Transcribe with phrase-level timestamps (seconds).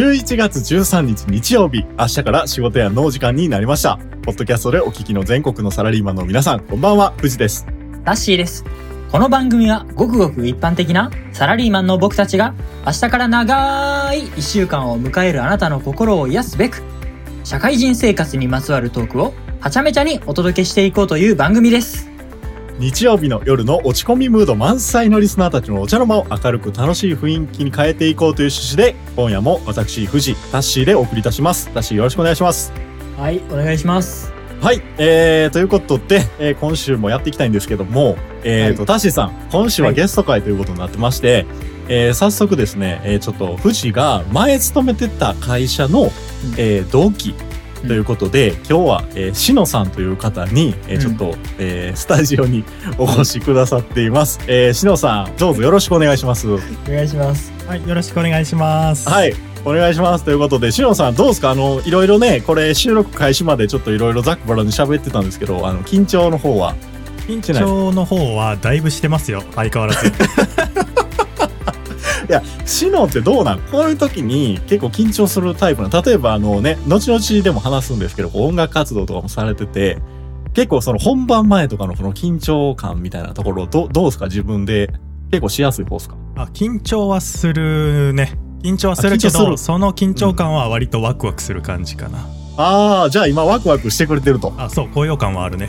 [0.00, 3.98] 11月13日日曜日、明日から仕事やのお時間になりました。
[4.22, 7.66] ポッドキャストでお聞きの全国のサラリーマンの皆さん、こんばんは、藤です。
[8.06, 8.64] タッシーです。
[9.12, 12.54] この番組はごくごく一般的なサラリーマンの僕たちが
[12.86, 16.82] 明日から長い一週間を迎えるあなたの心を癒すべく
[17.44, 22.09] 社会人生活にまつわるトークをはちゃめちゃにお届けしていこうという番組です。
[22.80, 31.68] 日曜日の夜の落ち込みムード満載のリスナーたちのお茶の間を明るく楽しい雰囲気に変えていこうという趣旨で、今夜も私、藤、タッシーでお送りいたします。
[31.74, 32.72] タッシーよろしくお願いします。
[33.18, 34.32] はい、お願いします。
[34.62, 41.44] はい、えー、ということで、えー今週もやっていきたいんですけども、えーと、タッシーさん、今週はゲスト会ということになってまして、
[41.88, 46.10] えー早速ですね、えーちょっと、藤が前勤めてた会社の、
[46.56, 47.34] えー同期
[47.86, 52.64] ということで、今日は、えー、しのさんという方に、えーちょっと、えースタジオに
[52.98, 54.38] お越しくださっています。
[54.46, 56.48] えー、しのさん、どうぞよろしくお願いします。
[56.50, 57.52] お願いします。
[57.66, 59.08] はい、よろしくお願いします。
[59.08, 59.34] はい。
[59.64, 60.24] お願いします。
[60.24, 61.50] ということで、しのさん、どうですか？
[61.50, 66.74] あの、いろいろね、これ収録開始までちょっといろいろざっくばらんに喋ってたんですけど、あの、緊張の方は？
[67.28, 70.10] 緊張の方はだいぶしてますよ、相変わらず。
[72.30, 73.58] いや、しのってどうなん？
[73.58, 79.98] こういう時に結構緊張するタイプなの例えばあのね、後々でも話すんですけど、音楽活動とかもされてて、
[80.54, 84.26] 結構その本番前とかのこの緊張感みたいなところ、どどうですか？
[84.26, 84.92] 自分で
[85.32, 86.14] 結構しやすい方ですか？
[86.36, 88.38] あ、緊張はするね。
[88.62, 92.28] 緊張はするけど、その緊張感は割とワクワクする感じかな。
[92.56, 94.54] ああ、じゃあ今ワクワクしてくれてると。
[94.56, 95.68] あ、そう、高揚感はあるね。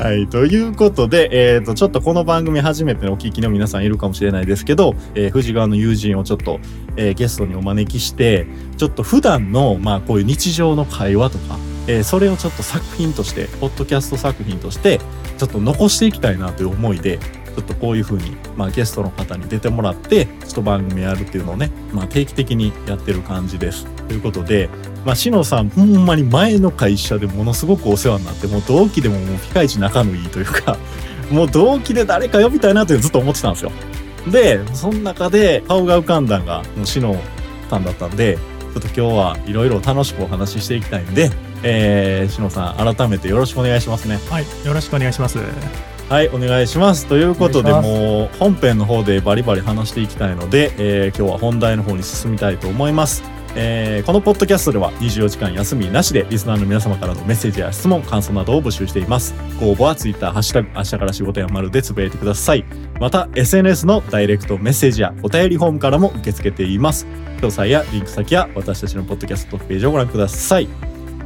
[0.00, 0.26] はい。
[0.28, 6.58] ということで、えっ、と、ちょっとこの番組初めてのお聞きの皆さんいるかもしれないですけど、えー、富士川の友人をちょっと、
[6.96, 8.46] えーゲストにお招きして、
[8.78, 15.00] ちょっと普段の、まあ、こういう日常の会話とか、えーそれをちょっと作品として、ポッドキャスト作品として、
[15.36, 23.84] ちょっと残していきたいなという思いで、ちょっとこういう風に、まあ、ゲストの方に出てもらって、ちょっと番組やるっていうのをね、まあ、定期的にやってる感じです。
[24.08, 24.70] ということで、
[25.04, 30.76] まあ、しのさん、ほんまに前の会社でものすごくお世話になって、もう同期でももうピカイチ仲のいいというか、
[31.30, 33.72] もう同期で誰か呼びたいなってずっと思ってたんですよ。
[34.28, 37.16] で、その中で顔が浮かんだんが、もうしの
[37.70, 38.36] さんだったんで、
[38.74, 41.30] ちょっと今日はいろいろ楽しくお話ししていきたいんで、
[41.62, 44.18] えー、しのさん、改めてよろしくお願いしますね。
[44.28, 45.38] はい、よろしくお願いします。
[46.08, 47.06] はい、お願いします。
[47.06, 53.39] ということで、もう本編の方でバリバリ話していきたいので、えー今日は本題の方に進みたいと思います。
[53.56, 59.34] えーこのポッドキャストでは24時間休みなしでリスナーの皆様からのメッセージや質問、感想などを募集しています。
[59.60, 62.64] ご応募は Twitter、ハッシュタグ、明日から仕事やまるでつぶやいてください。
[62.98, 67.06] また、SNS のダイレクトメッセージやお便りフォームからも受け付けています。
[67.40, 70.68] 詳細やリンク先は私たちのポッドキャストページをご覧ください。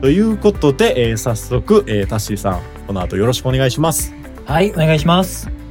[0.01, 4.13] ということで、えー早速、えータッシーさん、この後よろしくお願いします。
[4.47, 5.64] はい、お願いします。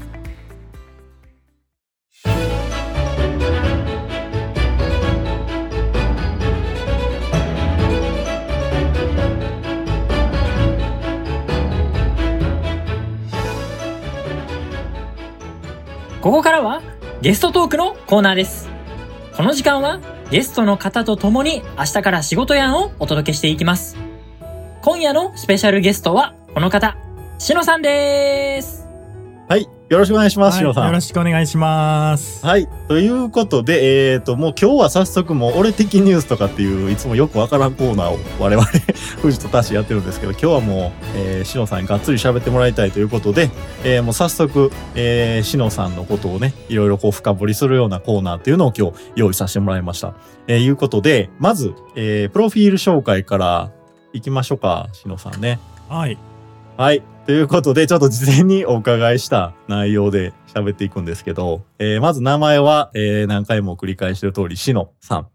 [16.23, 16.81] ここからは
[17.21, 18.69] ゲストトークのコーナーです。
[19.35, 19.99] この時間は
[20.31, 23.97] ゲストの方と共に明日から仕事やんをお届けしていきます。
[24.83, 26.95] 今夜のスペシャルゲストはこの方、
[27.39, 28.87] しのさんです。
[29.49, 30.83] はい、よろしくお願いします、しのさん。
[30.85, 32.43] はい、よろしくお願いします。
[32.43, 32.67] はい。
[32.87, 38.65] ということで、えっ、と、もう今日は早速もう、俺的ニュースとかっていう、いつもよくわからんコーナーを我々、
[39.21, 43.51] 藤とタシやってるんですけど、今日はもう、えー、しのさんにがっつり喋ってもらいたいということで、
[43.83, 50.15] えーもう早速、えー、しのさんのことをね、いろいろこう深掘りするようなコーナーっていうのを今日用意させてもらいました。
[50.47, 53.69] えー、いうことで、まず、えー、プロフィール紹介から
[54.11, 55.59] 行きましょうか、しのさんね。
[55.87, 56.17] はい、
[56.75, 57.03] はい。
[57.27, 65.27] ということで、ちょっと事前にお伺いした内容で喋っていくんですけど、えーまず名前は、えー何回も繰り返してる通り、しのさん。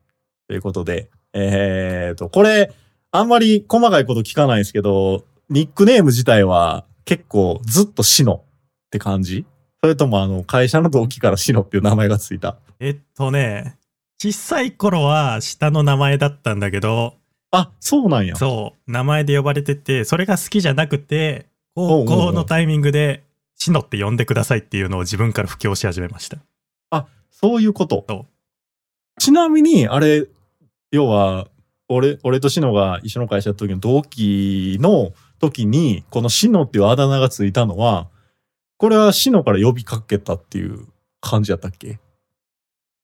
[0.49, 2.73] ということで、えーと、これ、
[3.13, 8.45] あんまり細かいこと聞かないんですけど、ニックネーム自体は結構ずっとしの
[8.87, 9.47] って感じ？
[9.81, 12.59] それともあの、会社の同期からしのっていう名前がついた？
[12.81, 13.79] えっとね、
[14.21, 17.15] 小さい頃は下の名前だったんだけど、
[17.51, 18.37] あ、そうなんや。
[18.37, 23.25] そう、名前で呼ばれてて、それが好きじゃなくて、高校のタイミングで、
[23.55, 26.39] シノって呼んでくださいっていうのを自分から布教し始めました。
[27.31, 28.27] そういうこと。
[29.21, 30.27] ちなみに、あれ、
[30.91, 31.47] 要は、
[31.89, 38.09] 俺、俺とシノが一緒の会社やった時の同期の時に、このシノっていうあだ名がついたのは、
[38.77, 40.87] これはシノから呼びかけたっていう
[41.21, 42.01] 感じやったっけ？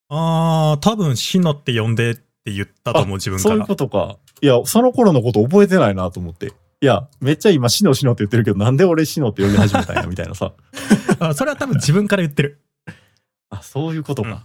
[0.09, 3.75] あー、多分シノって呼んでって言ったと思う、自分からそういうこ。
[3.75, 4.17] とか。
[4.41, 6.53] いや、その頃のこと覚えてないなと思って。
[6.81, 10.53] いや、めっちゃ今シノシノって言ってるけど、なんで俺シノって呼び始めたんや、みたいなさ。
[11.19, 12.61] あそれは多分自分から言ってる。
[13.49, 14.29] あ、そういうことか。
[14.29, 14.37] うん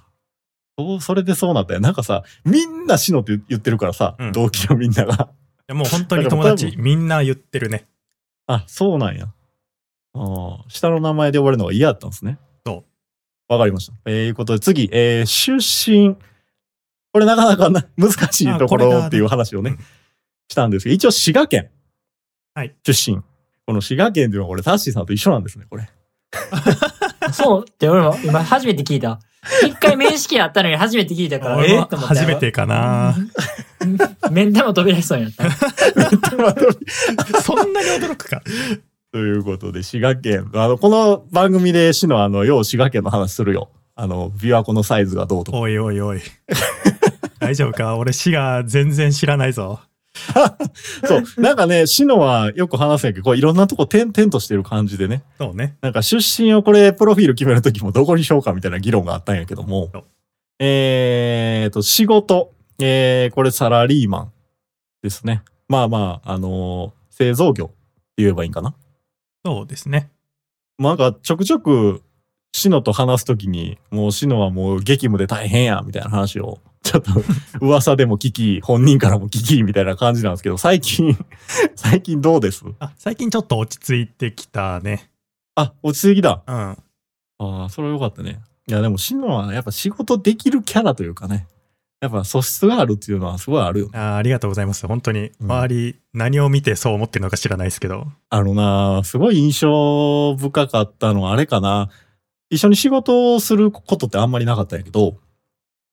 [0.79, 1.81] そうそれでそうなったよ。
[1.81, 5.15] なんかさ、みんなシノって言ってるからさ、うん同期のみんなが。
[5.15, 5.17] い
[5.69, 7.87] やもう本当に友達みんな言ってるね。
[8.47, 9.27] あ、そうなんや。
[10.15, 12.39] ああ、下の名前で呼ばれるのが嫌だったんですね。。
[12.67, 12.85] そ
[13.49, 13.93] うわかりました。
[14.07, 16.17] えー、いうことで次、えー、出身。
[17.13, 19.79] これなかなかな 難しいところっていう話をねうん、
[20.49, 21.71] したんですけど、一応滋賀県。
[22.55, 22.75] はい。
[22.85, 23.19] 出身。
[23.67, 25.89] この滋賀県っていうのはこれタッシーさんと一緒なんですね、これ。
[27.33, 29.21] そうって俺も今初めて聞いた。
[29.65, 31.57] 一回面識あったのに初めて聞いたから。
[31.59, 33.17] 俺もえ初めてかな。
[34.31, 35.51] 面でも飛び出しそうになった。
[37.41, 38.43] そんなに驚くか。
[39.13, 40.51] ということで、滋賀県。
[40.55, 43.71] あの、この番組で市のあの、よう滋賀県の話するよ。
[43.97, 45.59] あの、琵琶湖のサイズがどうとか。
[45.59, 46.21] おいおいおい。
[47.51, 47.97] 大丈夫か？
[47.97, 49.81] 俺滋賀全然知らないぞ。
[51.07, 51.23] そう。
[51.41, 55.23] なんかね、市のはよく話すんやけど、こういろんなとこ点々としてる感じでね。
[55.39, 55.77] そうね。
[55.81, 59.91] なんか出身をこれ、プロフィール決めるときもどこにしようかみたいな議論があったんやけども。
[60.59, 62.53] えーと、仕事。
[62.81, 64.33] えー、これサラリーマン
[65.03, 65.43] ですね。
[65.69, 67.75] まあまあ、あのー製造業って
[68.19, 68.75] 言えばいいんかな。
[69.45, 70.11] そうですね。
[70.79, 72.03] なんかちょくちょく、
[72.53, 77.11] シノと話すときに、もうシノはもう激務で大変や、みたいな話を、 ちょっと
[77.61, 81.17] 噂でも聞き、本人からも聞き、みたいな感じなんですけど、最近、
[81.77, 82.65] 最近どうです？
[82.81, 85.11] あ、最近ちょっと落ち着いてきたね。
[85.55, 86.43] あ、落ち着いてきた。
[86.47, 86.55] うん。
[86.55, 88.41] ああ、それはよかったね。
[88.67, 91.47] いや、でも、シノはやっぱ仕事できるキャラというかね。
[92.01, 93.99] やっぱ素質があるっていうのはすごいあるよね。
[93.99, 94.87] あありがとうございます。
[94.87, 95.31] 本当に。
[95.39, 98.07] うん周り、何を見てそう思ってるのか知らないですけど。
[98.31, 101.91] あのな、すごい印象深かったのはあれかな。
[102.51, 105.17] 一緒に仕事をすることってあんまりなかったんやけど、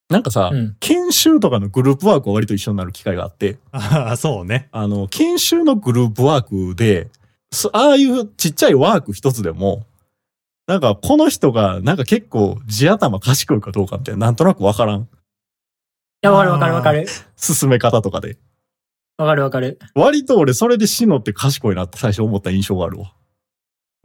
[0.10, 0.76] なんかさ、うん。
[0.80, 4.70] 研修とかのグループワークは割と一緒になる機会があって、ああ、そうね。
[4.72, 7.10] あの、研修のグループワークで、
[7.52, 9.86] そああいうちっちゃいワーク一つでも、
[10.66, 15.02] なんかこの人がなんか結構地頭賢いかどうかみたいな、なんとなくわからん。
[15.02, 15.06] い
[16.22, 17.06] や、わかるわかるわかる。
[17.36, 18.38] 進め方とかで。
[19.18, 19.80] わかるわかる。
[19.96, 23.14] 割と俺それでシノって賢いなって最初思った印象があるわ。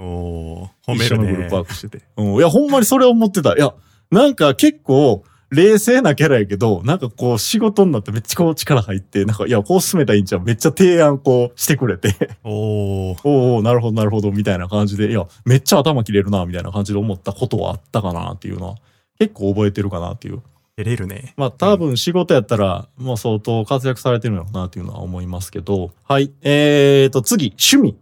[0.02, 1.66] おお褒める一緒のグループワね。
[1.66, 2.04] ークしてて。
[2.16, 2.34] うん。
[2.34, 3.54] いや、ほんまにそれ思ってた。
[3.54, 3.72] いや、
[4.10, 18.74] なんか結構冷静なキャラやけど、なんかこう仕事になってめっちゃこう力入って、なんかいや、こう進めたらいいんちゃうめっちゃ提案こうしてくれて、お おおうおうなるほどなるほどみたいな感じで、いや、めっちゃ頭切れるなみたいな感じで思ったことはあったかなっていうのは、
[19.18, 20.40] 結構覚えてるかなっていう。
[20.78, 21.34] 照れるね。
[21.36, 26.32] まあ多分仕事やったら、もう相当活躍されてるのかなっていうのは思いますけど、はい。
[26.40, 27.96] えーと、次、趣味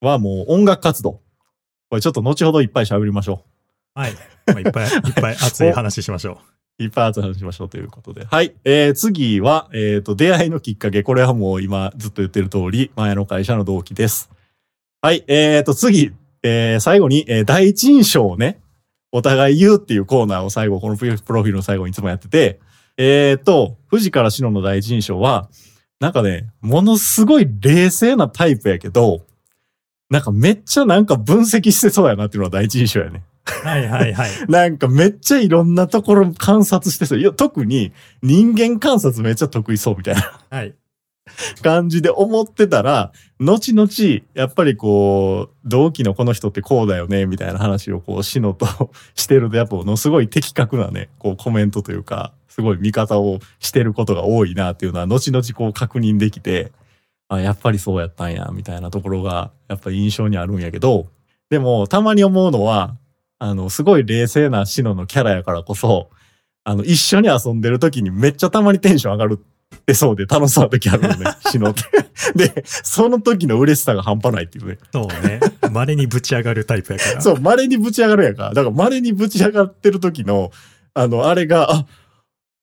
[0.00, 1.20] はもう音楽活動。
[1.90, 3.44] これちょっと後ほどいっぱい喋りましょ
[3.94, 4.12] はい。
[4.46, 6.40] まあ、いっぱい、いっぱい熱い話しましょ
[6.78, 6.82] う。
[6.84, 8.24] いっぱい後で話しましょうということで。
[8.24, 8.54] はい。
[8.64, 11.02] えー、次は、えーと、出会いのきっかけ。
[11.02, 14.30] これはもう今ずっと言ってる通り、前の会社の同期です。
[15.02, 15.24] はい。
[15.26, 16.12] えーと、次、
[16.42, 18.60] えー、最後に、えー第一印象をね、
[19.10, 22.60] お互い言うっていうコーナーを最後、このプロフィールの最後にいつもやってて、
[22.96, 25.48] えーと、富士から篠の第一印象は、
[26.00, 29.22] なんかね、ものすごい冷静なタイプやけど、
[30.10, 33.22] なんかめっちゃなんか分析してそうやなっていうのが第一印象やね。
[33.64, 33.66] う。
[33.66, 34.30] はいはいはい。
[34.48, 37.18] なんかめっちゃいろんなところ観察してそう。
[37.18, 40.74] いや、特に人間観察めっちゃ得意そうみたいなはい。
[41.62, 43.88] 感じで思ってたら、後々、
[44.34, 56.72] やっぱりこう、同期のこの人ってこうだよね、みたいな話をこう、シノとしてると、やっぱものすごい的確なね、こうコメントというか、すごい見方をしてることが多いなっていうのは、後々こう確認できて、
[57.28, 61.08] あ、やっぱりそうやったんや、みたいなところが、やっぱり印象にあるんやけど、
[61.50, 62.96] でも、たまに思うのは、
[63.38, 66.10] あの、すごい冷静なシノのキャラやからこそ、
[66.64, 71.82] あの、一緒に遊んでる時にめっちゃたまにテンション上がるってそうで楽しそうな時あるよね、 シノって。
[72.34, 74.78] で、その時の嬉しさが半端ないっていうね。
[74.92, 75.40] そうね。
[75.70, 77.20] 稀にぶち上がるタイプやから。
[77.20, 78.48] そう、稀にぶち上がるやんか。
[78.52, 80.50] だから稀にぶち上がってる時の、
[80.94, 81.86] あの、あれが、あ、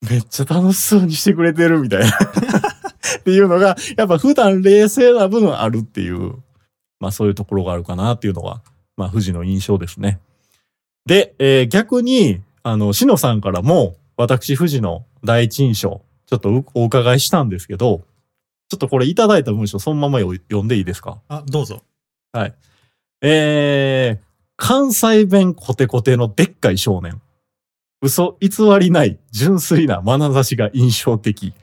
[0.08, 2.06] めっちゃ楽しそうにしてくれてるみたいな。
[3.18, 6.34] っていうのが、やっぱ普段冷静な分あるっていう、
[7.00, 8.62] まあそういうところがあるかなっていうのが、
[8.96, 10.20] まあ富士の印象ですね。
[11.06, 18.02] で、えー逆に、あの、しのさんからも、私富士の第一印象、ちょっとうお伺いしたんですけど、
[18.68, 21.20] ちょっとこれいただいた文章そのままよ読んでいいですか？
[21.28, 21.82] あ、どうぞ。
[22.32, 22.54] はい。
[23.22, 27.20] えー、関西弁コテコテのでっかい少年。
[28.02, 31.54] 嘘偽りない純粋な眼差しが印象的。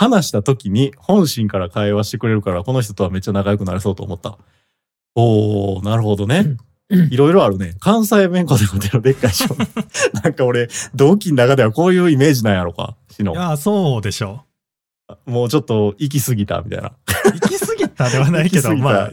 [0.00, 4.38] 話した時に本心から会話してくれるから、この人とはめっちゃ仲良くなれそうと思った。
[5.14, 6.56] おー、なるほどね。
[6.88, 7.74] いろいろあるね。
[7.80, 9.68] 関西弁コテコテのでっかい少年。
[10.24, 12.96] なんか俺、同期の中ではこういうイメージなんやろか。
[13.10, 13.32] しの。
[13.32, 14.44] いや、そうでしょ
[15.26, 16.88] もうちょっと行き過ぎたみたいな。
[16.88, 16.92] う。
[17.32, 19.10] 行き過ぎターではないけど、まあ、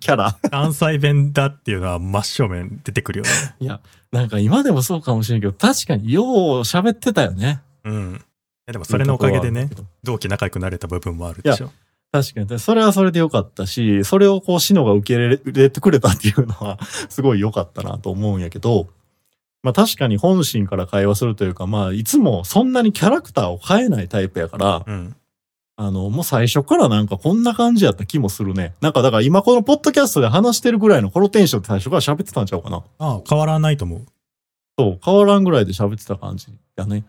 [0.00, 0.36] キャラ。
[0.50, 3.30] 関西弁だっていうのは真正面出てくるよね。
[3.60, 3.80] いや、
[4.12, 6.26] なんか今でもそうかもしれんけど、確かによう
[6.60, 7.62] 喋ってたよね。
[7.84, 8.24] うん。
[8.66, 9.70] えでもそれのおかげでね
[10.02, 11.70] 同期仲良くなれた部分もあるでしょ。
[12.12, 12.58] 確かに。
[12.58, 16.78] それはそれでよかったし、それをこう、シノが受け入れてくれたっていうのは、
[17.10, 18.88] すごい良かったなと思うんやけど、
[19.62, 25.16] まあ確かに本心から会話するというか、まあいつもそんなにキャラクターを変えないタイプやから、うん。
[25.78, 28.74] あの、もう最初からなんかこんな感じやった気もするね。
[28.80, 32.84] なんかだから今このポッドキャストで話してるぐらいのこのテンションって最初から喋ってたんちゃうかな。
[32.98, 34.06] ああ、変わらないと思う。
[34.78, 36.46] そう、変わらんぐらいで喋ってた感じ
[36.76, 37.04] やね。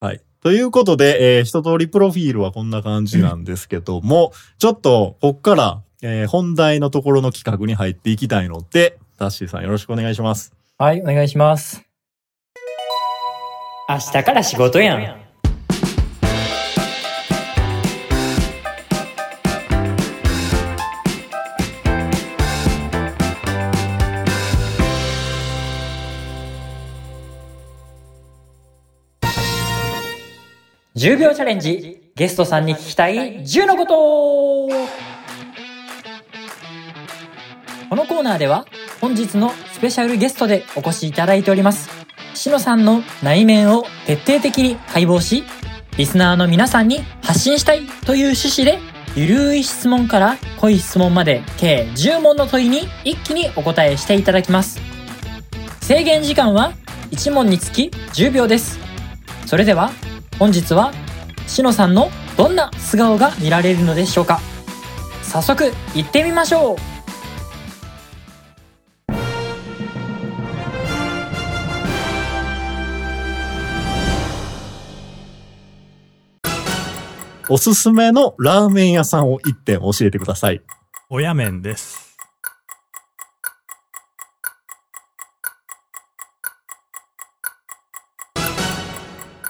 [0.00, 0.20] はい。
[0.42, 10.52] ということで、えー一通りプロフィールはこんな感じなんですけども、ちょっと、こっから、えー本題のところの企画に入っていきたいので、タッシーさんよろしくお願いします。
[10.78, 11.84] はい、お願いします。
[13.88, 15.21] 明日から仕事やん。
[31.02, 32.12] 10秒チャレンジ。
[32.14, 33.94] ゲストさんに聞きたい10のこと
[37.88, 38.66] このコーナーでは
[39.00, 41.90] 本日のスペシャルゲストでお越しいただいております。
[42.34, 45.42] しのさんの内面を徹底的に解剖し、
[45.96, 48.78] リスナーの皆さんに発信したいという趣旨で、
[49.16, 54.80] ゆるい質問から濃い質問まで計10問の問いに一気にお答えしていただきます。
[55.80, 56.74] 制限時間は
[57.10, 58.78] 1問につき10秒です。
[59.46, 59.90] それでは
[60.38, 60.92] 本日は
[61.46, 64.40] しのさんのどんな素顔が見られるのでしょうか？
[65.22, 66.76] 早速行ってみましょう
[77.48, 80.62] おすすめのラーメン屋さんを一点教えてください。
[81.10, 82.01] 親面です。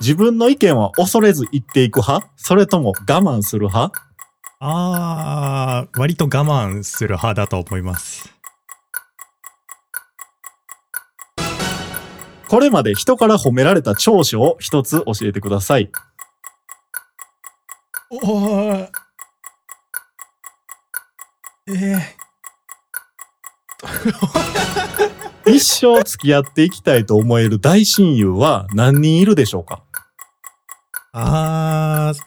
[0.03, 2.29] 自分の意見は恐れず言っていく派？
[2.37, 4.03] それとも我慢する派？
[4.59, 8.29] ああ、割と我慢する派だと思います。
[12.49, 15.91] これまで人から褒められた長所を一つ教えてください。
[18.11, 18.89] おー
[21.69, 22.17] ええ
[25.51, 29.83] 一生付き合っていきたいと思える大親友は何人いるでしょうか？
[31.15, 32.19] あー、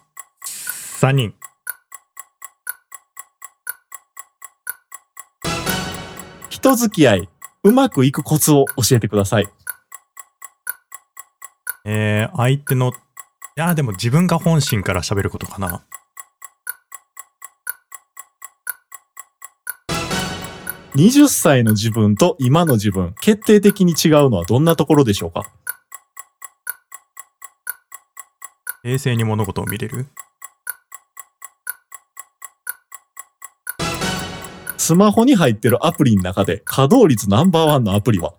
[0.99, 1.33] 3人。
[6.49, 7.29] 人付き合い、
[7.63, 9.47] うまくいくコツを教えてください。
[11.83, 12.93] えー、相手の、い
[13.55, 15.83] や、でも自分が本心から喋ることかな。
[20.95, 25.43] 20歳の自分と今の自分、決定的に違うのはどんなところでしょうか？
[28.85, 30.05] 冷静に物事を見れる？
[34.77, 38.35] スマホに入ってるアプリの中で稼働率ナンバーワンのアプリは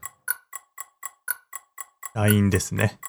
[2.14, 3.00] ？LINE ですね。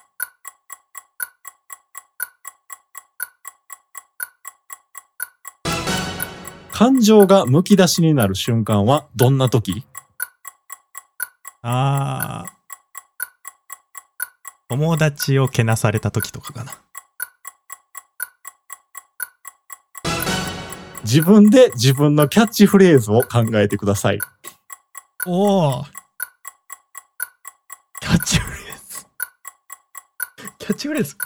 [6.72, 9.84] 感情がむき出しになる瞬間はどんな時？
[11.62, 12.50] あー、
[14.70, 16.72] 友達をけなされた時とかかな。
[21.10, 24.18] 自分で自分のキャッチフレーズを考えてください。
[25.26, 25.84] おお
[28.02, 29.06] キャッチフレーズ。
[30.58, 31.16] キャッチフレーズ。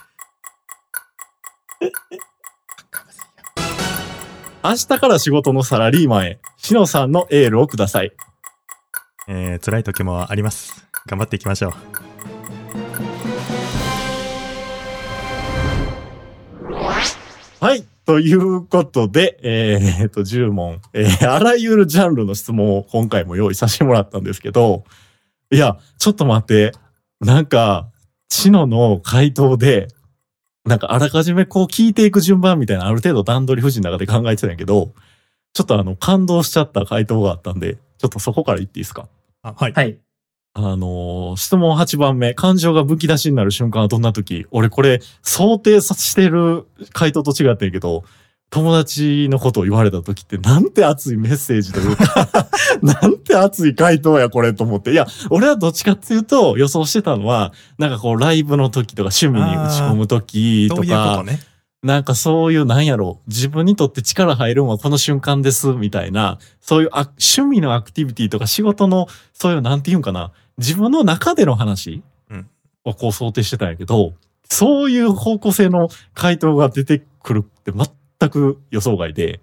[4.63, 8.13] 明日から仕事のサラリーマンへ、しのさんのエールをください。
[9.27, 10.87] えー、辛い時もあります。
[11.07, 11.73] 頑張っていきましょう。
[17.59, 17.92] はい。
[18.05, 24.85] ということで、えー、えっと、10問、えーあらゆるジャンルの質問を今回も用意させてもらったんですけど、
[25.53, 26.73] いや、ちょっと待って、
[27.21, 27.89] なんか、
[28.29, 29.89] チノの回答で、
[30.65, 34.95] なんかあらかじめこう聞いていく順番みたいなある程度段取り富士の中で考えてたんやけど、
[35.53, 39.09] ちょっとあの感動しちゃった回答があったんで、ちょっとそこから言っていいですか？
[39.43, 39.73] あはい。
[39.73, 39.99] はい。
[40.55, 44.47] あの質問8番目、感情がむき出しになる瞬間はどんな時？
[44.51, 48.05] 俺これ想定さしてる回答と違ってんけど、
[48.51, 52.29] 友達のことを言われた時ってなんて熱いメッセージというか、
[52.83, 54.93] なんて熱い回答やこれと思って。
[54.93, 61.41] いや、俺はどっちかっていうと予想してたのは、なんかこうライブの時とか趣味に打ち込む時とそううとか、ね？
[61.83, 72.49] なんかそういう、なんやろ、自分にとって力入るのはこの瞬間です、みたいな、そういうあ趣味のアクティビティとか仕事の、そういう、なんていうんかな、自分の中での話うん
[72.85, 74.13] をこう想定してたんやけど、
[74.45, 79.41] そういう方向性の回答が出てくるって全く予想外で、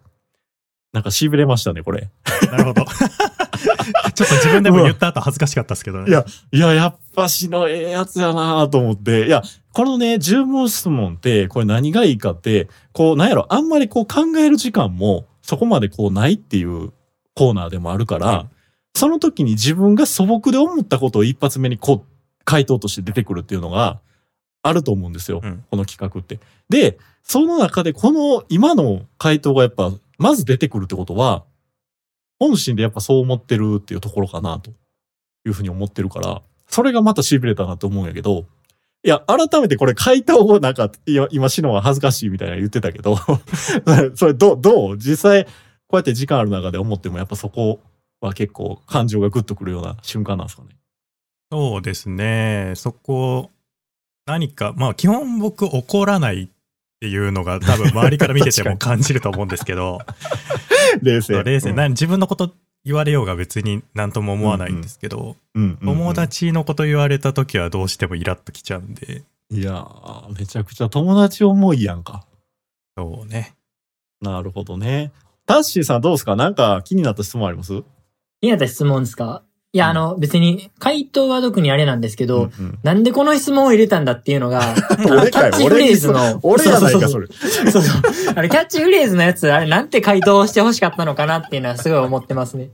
[0.94, 2.10] なんか痺れましたね、これ。
[2.52, 2.86] なるほど。
[4.16, 6.10] ちょっと自分でも言った後恥ずかしかったですけどね。
[6.10, 9.28] いや、いや、やっぱしのええやつやなと思って。
[9.28, 16.92] いや、このね、10問質問って、これ何がいいかって、こう、なんやろ、あんまりこう考える時間も、そこまでこうないっていう
[17.36, 18.50] コーナーでもあるから、うん
[18.96, 24.02] その時に自分が素朴で思ったことを一発目にこう、回答として出てくるっていうのが
[24.64, 25.40] あると思うんですよ。
[25.42, 26.40] うんこの企画って。
[26.70, 31.46] で、その中でこの今の回答がやっぱ、まず出てくるってことは、
[32.40, 38.46] 本心でやっぱそう思ってるっていうところかなというふうに思ってるから、それがまた痺れたなと思うんやけど、
[39.04, 40.92] いや、改めてこれ回答をなんか、
[41.32, 43.18] 今、シノは恥ずかしいみたいな言ってたけど、
[44.16, 44.98] それどう、どう？
[44.98, 45.52] 実際、こ
[45.94, 47.80] うやって時間ある中で思ってもやっぱそこ
[48.22, 50.70] は結構感情がグッとくるような瞬間なんですかね。
[51.52, 52.74] そうですね。
[52.76, 53.50] そこ、
[54.26, 56.48] 何か、まあ基本僕怒らないっ
[57.00, 60.00] ていうのが多分周りから見てても感じると思うんですけど、
[61.02, 61.42] 冷静。
[61.44, 62.54] 冷静、うんな自分のこと
[62.86, 72.26] 言われようが別に何とも思わないんですけど、うんうんうん友達のこと言われた時はどうしてもイラッときちゃうんで、いやー、めちゃくちゃ友達思いやんか。
[72.98, 73.56] そうね。
[74.22, 75.12] なるほどね。
[75.46, 76.36] タッシーさんどうですか？
[76.36, 77.82] なんか気になった質問あります？
[78.42, 79.44] 気になった質問ですか？
[79.72, 84.62] いや、あの、別に、回答は特にあれなんですけど、うんうんなんでこの質問を入れたんだっていうのが、
[85.08, 87.28] 俺かよキャッチフレーズの、俺やないか、それ。
[87.28, 88.02] そうそう。
[88.36, 92.70] あれ、キャッチフレーズのやつ、あれ、なんて回答してほしかったのかなっていうのはすごい思ってますね。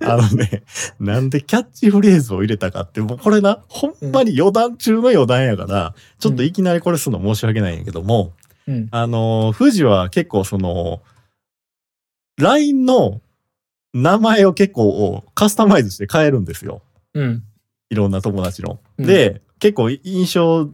[0.00, 0.62] あのね、
[1.00, 8.32] なんでキャッチフレーズを入れたかって、もうこれな、ほんまに余談中の余談やから、ちょっといきなりこれするの申し訳ないんやけども、
[8.68, 8.88] うん。
[8.92, 11.00] あの、富士は結構その、
[12.38, 13.20] LINE の
[13.92, 16.82] 名前を結構カスタマイズして変えるんですよ。
[17.14, 17.42] うん。
[17.90, 18.80] いろんな友達の。
[18.98, 20.66] うんで、結構印象、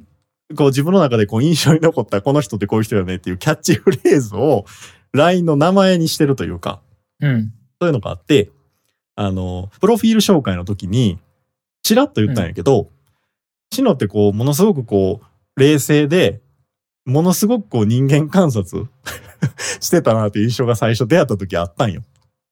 [0.57, 4.66] こう自分の中でこう印象に残ったこの人ってこういう人よねっていうキャッチフレーズを
[5.12, 6.81] LINE の名前にしてるというか、
[7.20, 7.53] うん。
[7.81, 8.50] そういうのがあって、
[9.16, 11.18] あの、プロフィール紹介の時に、
[11.83, 12.90] ちらっと言ったんやけど、
[13.72, 16.40] シノってこう、ものすごくこう、冷静で、
[17.05, 18.87] ものすごくこう人間観察
[19.81, 22.03] してたなっていう印象が最初出会った時あったんよ。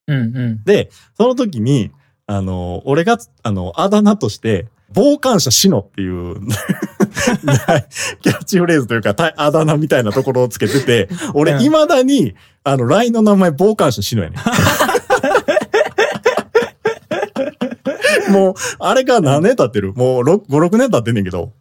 [0.09, 0.17] うん。
[0.17, 0.65] うん。
[0.65, 1.91] で、その時に、
[2.27, 6.41] あの、俺が、あの、あだ名として、傍観者シノっていう、
[8.23, 12.35] キャッチフレーズというか、たあだ名みたいなところをつけてて、俺、うん未だに、
[12.65, 14.41] あの、LINE の名前、傍観者シノやねん。
[18.33, 19.93] もう、あれから何年経ってる？
[19.95, 21.53] もう6、5、6年経ってんねんけど。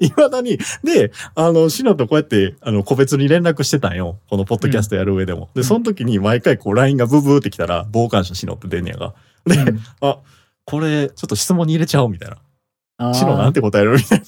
[0.00, 0.58] 未だに。
[0.82, 4.18] で、あの、シノとこうやって、あの、個別に連絡してたんよ。
[4.28, 5.50] このポッドキャストやる上でも。
[5.54, 9.14] で、その時に毎回こう、LINE がブブーってきたら、傍観者シノって出んねやが。
[9.46, 10.18] で、うんあ、
[10.64, 13.14] これ、ちょっと質問に入れちゃおうみたいな。
[13.14, 14.22] シノなんて答えるみたい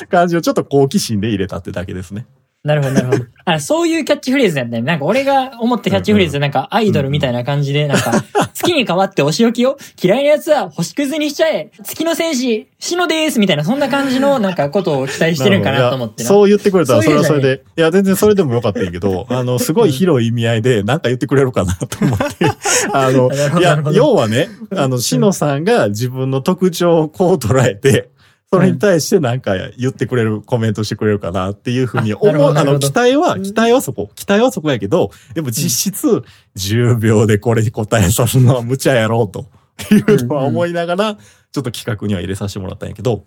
[0.00, 2.26] な 感じをちょっと好奇心で入れたってだけですね。
[2.64, 3.24] なるほど、なるほど。
[3.44, 4.82] あ、そういうキャッチフレーズやったね。
[4.82, 11.72] なんか俺が思ったキャッチフレーズなんかアイドルみたいな感じで、なんか、月に変わってお仕置きを嫌いな奴は星屑にしちゃえ。
[11.82, 22.46] 月の戦士、シノですみたいな、そんな感じの なんかことを期待してるんかなと思ってそう言ってくれたらそれはそれで、いや、全然それでもよかったんやけど、あの、すごい広い意味合いで何か言ってくれるかなと思って。
[22.94, 28.11] あの、いや要はね、あの、しのさんが自分の特徴をこう捉えて、
[28.52, 32.28] それに対して何か言ってくれる、コメントしてくれるかなっていうふうに思う。
[32.28, 34.10] あの、どなるほど期待は、うん期待はそこ。
[34.14, 36.22] 期待はそこやけど、でも実質
[36.56, 39.46] 10秒でこれ答えさすのは無茶やろうと
[39.94, 43.24] いうのは思いながら、ちょっと企画には入れさせてもらったんやけど、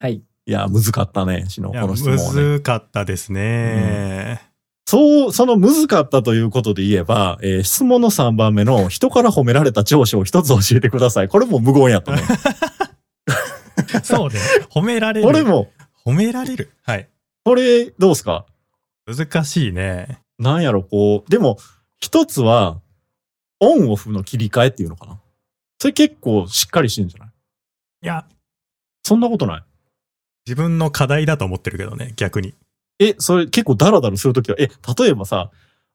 [0.00, 0.14] はい。
[0.46, 2.42] いや、難かったね、しの、この質問はね。
[2.42, 4.42] 難かったですね。
[4.86, 11.28] そう、その難かったということで言えば、えー質問の3番目の人から褒められた長所を一つ教えてください。
[11.28, 12.22] これも無言やったね。
[14.02, 14.38] そうね。
[14.70, 15.26] 褒められる。
[15.26, 15.70] これも、
[16.04, 16.72] 褒められる。
[16.82, 17.08] はい。
[17.44, 18.46] これどうすか？
[19.06, 20.20] 難しいね。
[20.38, 21.30] なんやろ、こう。
[21.30, 21.58] でも、
[22.00, 22.80] 一つは、
[23.60, 25.20] オンオフの切り替えっていうのかな？
[25.78, 27.28] それ結構しっかりしてんじゃない？
[28.02, 28.26] いや、
[29.02, 29.62] そんなことない？
[30.46, 32.54] 自分の課題だと思ってるけどね、逆に。
[32.98, 35.50] え、それ結構ダラダラするときは、え、例えばさ、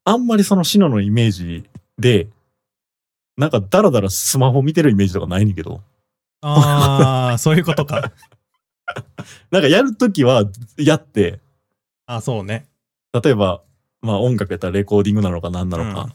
[0.06, 2.28] あんまりそのシノのイメージで、
[3.38, 5.82] なんかダラダラスマホ見てるイメージとかないねんけど、
[6.42, 8.12] ああ、そういうことか。
[9.52, 10.44] なんかやるときは
[10.78, 11.40] やって、
[12.06, 12.68] あそうね。
[13.14, 13.62] 例えば、
[14.02, 16.14] まあ音楽やったらレコーディングなのか何なのか、うん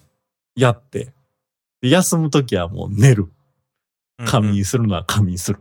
[0.56, 1.12] やって、
[1.82, 3.28] で休むときはもう寝る。
[4.24, 5.60] 仮うん眠するのは仮眠する。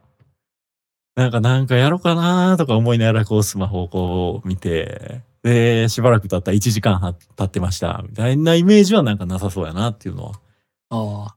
[1.15, 8.03] なんかなんかやろうかなとか思いながらこうスマホをこう見て、で、しばらく経ったら1時間は経ってました。
[8.07, 10.31] みたいなイメージはなんかなさそうやなっていうのは。
[10.89, 11.35] ああ。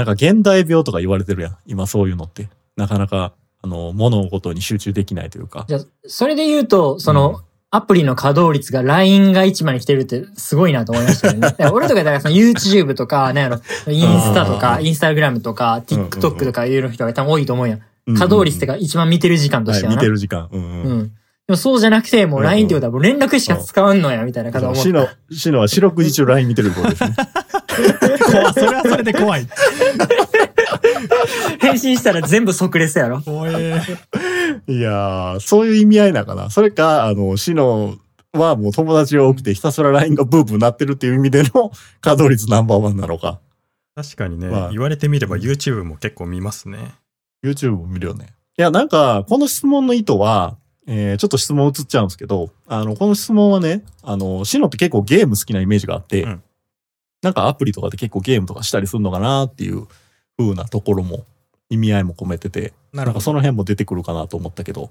[0.00, 0.06] うん。
[0.06, 1.56] なんか現代病とか言われてるやん。
[1.66, 2.48] 今そういうのって。
[2.76, 3.32] なかなか、
[3.62, 5.64] あの、物事に集中できないというか。
[5.68, 7.36] じゃあ、それで言うと、その、うん
[7.72, 11.54] アプリの稼働率が LINE が1まで来てるってすごいなと思いましたよね。
[11.72, 17.78] 俺とかだからその YouTube とか、なんやろ、インスタとか、うんインスタグラムとか、TikTok とかいう人が多分多いと思うやん。
[18.08, 19.96] うん稼働率ってか一番見てる時間とはい、してはな。
[19.98, 20.48] 見てる時間。
[20.50, 21.12] うんううん。
[21.50, 27.14] もそうじゃなくて、もう LINE ってことはもう連絡しか使わんのや、みたいな方思っシノ、シノは四六時中 LINE 見てることですね。
[28.30, 29.46] 怖いそれはそれで怖い。
[31.60, 33.20] 返信したら全部即レスやろ。
[33.20, 33.80] 怖え。
[34.66, 36.50] いやー、そういう意味合いなのかな。
[36.50, 37.96] それか、あの、シノ
[38.32, 43.40] はもう友達が多くてひたすら LINE がブーブーなってるっていう意味での稼働率ナンバーワンなのか。
[43.94, 46.94] 確かにね、まあ言われてみれば YouTube も結構見ますね。
[47.44, 48.28] YouTube も見るよね。
[48.58, 56.42] いや、なんか、この質問の意図は、えーちょっと質問移っちゃうんですけど、あの、この質問はね、あの、シノって結構ゲーム好きなイメージがあって、うん
[57.22, 59.86] なんかアプリとかで結構ゲームとかしたりするのかなっていう
[60.38, 61.26] 風なところも、
[61.68, 63.04] 意味合いも込めてて、な。
[63.04, 64.90] なんかその辺も出てくるかなと思ったけど、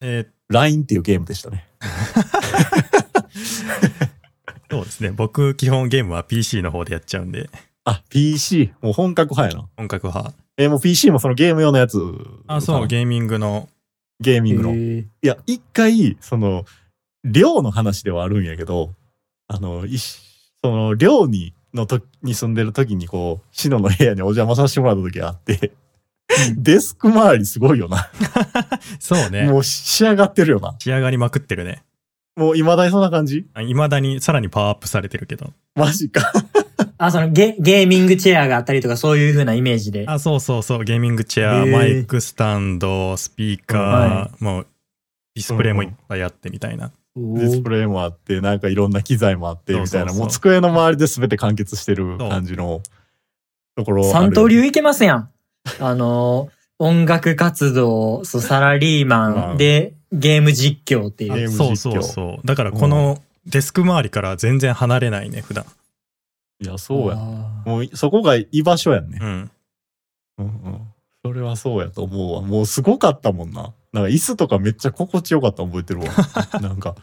[0.00, 1.66] えー LINE っていうゲームでしたね。
[4.70, 5.10] そうですね。
[5.10, 7.50] 僕、基本ゲームは PC の方でやっちゃうんで、
[7.84, 8.72] あ、PC。
[8.80, 9.68] もう本格派やな。
[9.76, 10.32] 本格派。
[10.56, 11.98] えーもう PC もそのゲーム用のやつ。
[12.46, 13.68] あ、そう、ゲゲーミングの、
[14.20, 14.74] ゲーミングの。
[14.74, 16.64] いや、一回、その、
[17.24, 18.92] 寮の話ではあるんやけど、
[19.48, 20.20] あの、いし
[20.62, 25.72] その、寮に、のとに住んでる時にこう、シノの部屋にお邪魔させてもらった時があって、
[26.56, 28.10] デスク周りすごいよな。
[28.98, 29.44] そうね。
[29.44, 30.74] もう仕上がってるよな。
[30.78, 31.84] 仕上がりまくってるね。
[32.36, 33.46] もう未だにそんな感じ？
[33.66, 35.52] いまだにさらにパワーアップされてるけど。
[35.74, 36.32] マジか。
[36.98, 40.04] あ、そのゲ、ゲーミングチェアがあったりとかそういう風なイメージで。
[40.08, 40.84] あ、そうそうそう。
[40.84, 44.66] ゲーミングチェア、マイクスタンド、スピーカー、はもう、
[45.34, 46.90] ディスプレイもいっぱいあってみたいな。
[47.16, 49.88] ディスプレイもあって、なんかいろんな机材もあって、みたいな。
[49.88, 52.82] そうそうそうもう机の周りで全て完結してる感じの
[53.76, 54.04] ところ。
[54.10, 55.30] 三刀流いけますやん。
[55.80, 61.34] あの、音楽活動、そうサラリーマンでゲーム実況っていう。
[61.34, 62.46] ゲームそう実況そうそう。
[62.46, 65.64] だからこのデスク周りから全然離れないね、普段。
[66.60, 67.16] いや、そうや。
[67.16, 69.18] もうそこが居場所やんね。
[69.20, 69.50] うん。
[70.38, 70.80] うんうん。
[71.24, 72.40] それはそうやと思うわ。
[72.42, 73.74] もうすごかったもんな。
[73.92, 76.06] なんか椅子とかめっちゃ心地よかったの覚えてるわ。
[76.60, 76.94] なんか、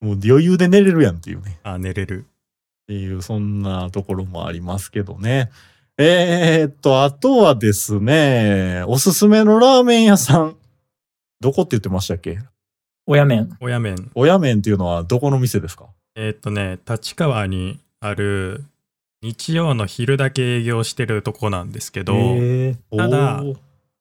[0.00, 1.58] もう余裕で寝れるやんっていうね。
[1.62, 2.24] あ、寝れる。
[2.24, 5.50] っていう、そんなところもありますけどね。
[5.98, 10.56] えー、っと、あとはですね、おすすめのラーメン屋さん。
[11.40, 12.38] どこって言ってましたっけ？
[13.06, 13.56] 親麺。
[13.60, 14.10] 親麺。
[14.14, 15.86] 親麺っていうのはどこの店ですか？
[16.14, 18.64] えーっとね、立川にある、
[19.22, 23.44] 日曜の昼だけ営業してるとこなんですけど、へーただ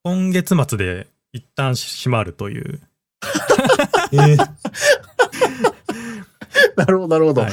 [0.04, 2.82] 今月末で一旦閉まるという。
[4.12, 4.38] えー
[6.76, 7.42] なるほど、なるほど。
[7.42, 7.52] はい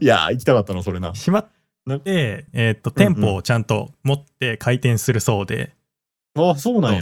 [0.00, 1.12] い、やー、行きたかったの、それな。
[1.12, 5.72] 閉まって、えーっと、店舗をちゃんと持って開店するそうで、
[6.36, 7.00] あ、そうなんや。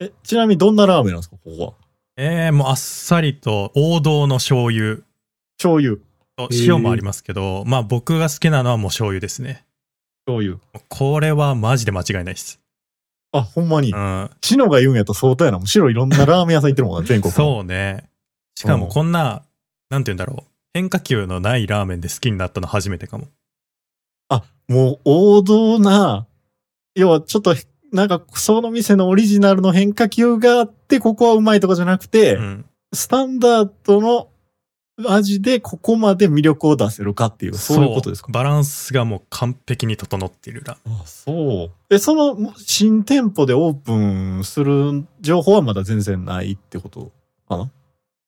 [0.00, 1.72] え、ちなみにどんなラーメンなんですか、ここは？
[2.16, 5.00] えー、もうあっさりと王道の醤油
[5.58, 5.98] 醤油。
[6.36, 9.64] と塩もありますけど、まあ僕が好きなのはもう醤油ですね。
[10.26, 10.58] 醤油。
[10.88, 12.60] これはマジで間違いないです。
[13.32, 13.92] あ、ほんまに？
[13.92, 13.96] う。
[13.96, 14.30] ん。
[14.42, 15.58] シノが言うんやと相当やな。
[15.58, 17.30] もう白いろんなラーメン屋さん行ってるもんな、全国。
[17.30, 17.34] う。
[17.34, 18.08] そうね。
[18.54, 19.42] しかもこんな、
[19.90, 20.50] なんて言うんだろう。
[20.74, 23.28] 変化球のないラーメンで好きになったの初めてかも。
[24.28, 26.26] あ、もう王道な、
[26.94, 27.54] 要はちょっと、
[27.92, 32.64] なんか、その店のオリジナルの変化球があって、ここはうまいとかじゃなくて、うん。
[32.92, 34.28] スタンダードの
[35.04, 38.32] 味でここまで魅力を出せるかっていう、そういうことですか？
[38.32, 41.94] バランスがもう完璧に整っているラあ、そう。
[41.94, 47.12] え、その新店舗でオープンする情報はまだ全然ないってこと
[47.48, 47.70] かな？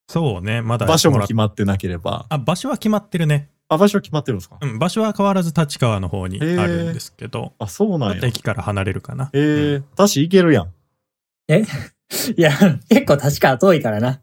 [0.08, 0.62] そうね。
[0.62, 2.26] まだ場所も決まってなければ。
[2.28, 3.50] あ、場所は決まってるね。
[3.68, 4.58] あ、場所決まってるんですか？
[4.60, 4.78] うん。
[4.78, 8.26] 場所は変わらず立川の方にあるんですけど、あ、そうなんや。
[8.26, 9.30] 駅から離れるかな。
[9.32, 10.72] えー、うんだし行けるやん。
[12.36, 12.50] いや、
[12.88, 14.20] 結構確か遠いからな。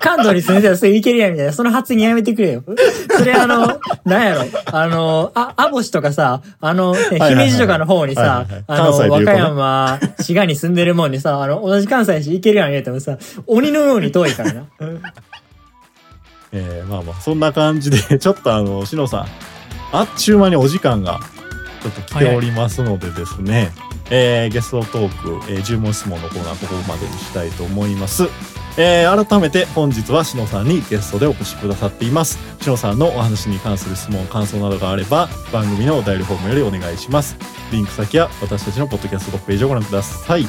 [0.00, 1.52] 関東に住んでたらすぐ行けるやんみたいな。
[1.52, 2.64] その発言やめてくれよ。
[3.18, 4.44] それあの、なんやろ。
[4.72, 14.66] あの、あ、アボシとかさ、あの、ね姫路とかの方にさ、あの、和歌山、滋賀に住んでるもんにさ、あの、同じ関西やし行けるやん言うてもさ、鬼のように遠いからな。
[16.52, 19.26] えー、まあまあ、そんな感じで、ちょっとあの、しのさん、
[19.92, 21.20] あっちゅう間にお時間が、
[21.82, 23.70] ちょっと来ておりますのでですね、
[24.10, 28.24] えーゲストトーク、えー、10問質問のコーナー、ここまでにしたいと思います。
[28.78, 32.38] えー改めて本日はしのさんにゲストでお越しくださっています。
[32.60, 37.36] しのさんのお話に関する質問、感想などがあれば、番組のお便りフォームよりお願いします。
[37.72, 40.46] リンク先は私たちのポッドキャストページをご覧ください。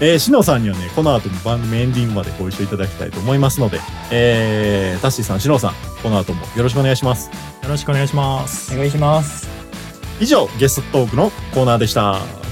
[0.00, 7.30] えー、しのさんにはね、この後も番組エンディングまでご一緒いただきたいと思いますので、えー、タッシーさん、しのさん、この後もよろしくお願いします。
[7.62, 8.72] よろしくお願いします。
[8.74, 9.48] お願いします。
[10.20, 12.47] 以上、ゲストトークのコーナーでした。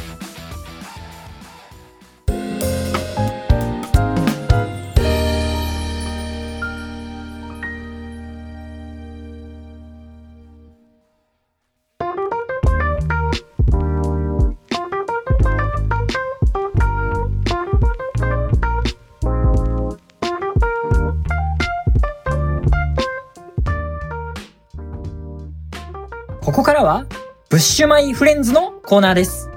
[27.57, 29.49] ブッシュマイフレンズのコーナーです。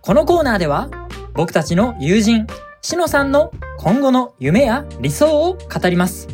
[0.00, 0.88] このコーナーでは、
[1.34, 2.46] 僕たちの友人、
[2.82, 3.50] しのさんの
[3.80, 6.28] 今後の夢や理想を語ります。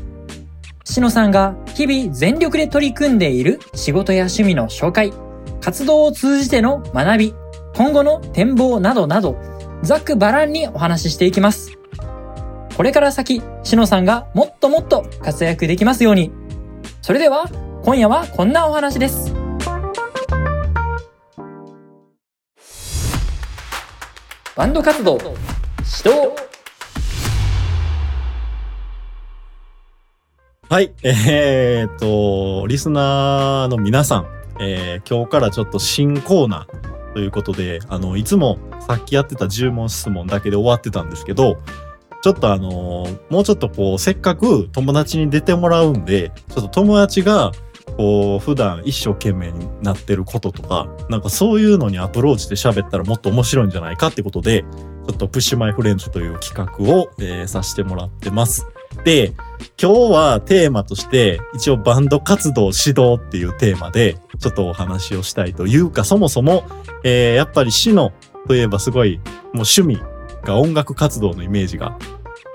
[0.85, 5.15] しのさんが日々全力で取り組んでいる仕事や趣味の紹介、
[5.63, 7.35] 活動を通じての学び、
[7.75, 9.39] 今後の展望などなど、
[9.81, 11.73] ざっくばらんにお話ししていきます。
[12.77, 16.33] これから先、しのさんがもっともっと活躍できますように。
[17.01, 17.49] それでは、
[17.83, 19.28] 今夜はこんなお話です。
[24.59, 26.35] バンド活動、指導。
[30.69, 34.27] はい、えー、っと、リスナーの皆さん、
[34.61, 41.59] えー今日からちょっと新コーナーということで、あの、いつもさっきやってた10問質問だけで終わってたんですけど、
[42.25, 47.53] ちょっとあのーもうちょっとこう、せっかく友達に出てもらうんで、ちょっと友達が、
[47.97, 58.67] こう、普段一生懸命になってることとか、なんかそういうのにアプローチで喋ったらもっと面白いんじゃないかってことで、ちょっとプッシュマイフレンズという企画を、えーさせてもらってます。
[59.05, 59.33] で、
[59.81, 66.65] 今日はテーマとして一応バンド活動指導っていうテーマでちょっとお話をしたいというかそもそも、
[67.05, 68.13] えーやっぱりシノ
[68.47, 70.01] といえばすごいもう趣味
[70.43, 71.97] が音楽活動のイメージが、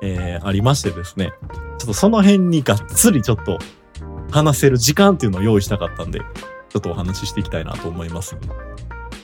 [0.01, 1.31] えーありましてですね
[1.79, 3.59] ちょっとその辺にがっつりちょっと
[4.33, 8.35] 話せる時間っていうのを用意したかったんでちょっとお話ししていきたいなと思います。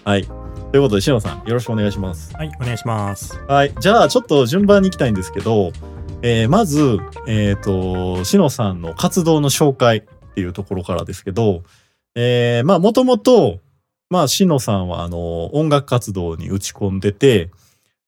[0.06, 0.24] はい。
[0.24, 2.32] ということで、シノさん、よろしくお願いします。
[2.36, 3.40] はい、お願いします。
[3.48, 3.74] はい。
[3.80, 5.72] じゃあ、ちょっと順番に行きたいんですけど、
[6.22, 11.64] えーまず、えっ、と、しのさんの活動の紹介っていうところからですけど、
[12.14, 13.60] えーまあ、もともと、
[14.12, 17.50] まあ、しのさんは、あの、音楽活動に打ち込んでて、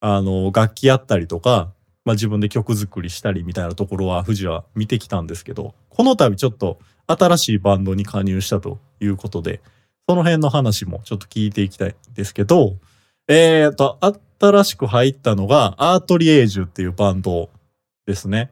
[0.01, 1.71] あの、楽器やったりとか、
[2.05, 9.61] まあ、自分で曲作りしたりみたいなところは、富士は見てきたんですけど、この度ちょっと新しいバンドに加入したということで、
[10.07, 12.75] その辺の話もちょっと聞いていきたいんですけど、
[13.27, 13.97] えーと、
[14.39, 17.49] 新しく入ったのが、アートリエージュっていうバンド
[18.05, 18.51] ですね。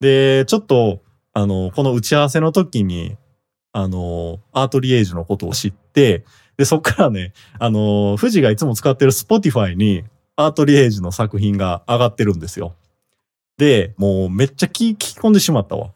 [0.00, 1.00] で、ちょっと、
[1.32, 3.16] あの、この打ち合わせの時に、
[3.72, 6.24] あの、アートリエージュのことを知って、
[6.56, 10.04] で、そっからね、あの、富士がいつも使ってる Spotify に、
[10.36, 12.74] アートリエージュの作品が上がってるんですよ。
[13.58, 15.90] で、もうめっちゃ聞き込んでしまったわ。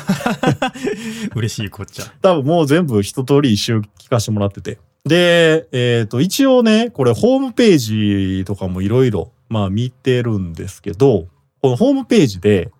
[1.34, 2.06] 嬉しいこっちゃ。
[2.22, 4.78] 多分もう全部一通り一周聞かせてもらってて。
[5.04, 11.26] で、えっ、と、一応ね、これホームページとかもいろいろ、まあ見てるんですけど、
[11.62, 12.70] このホームページで、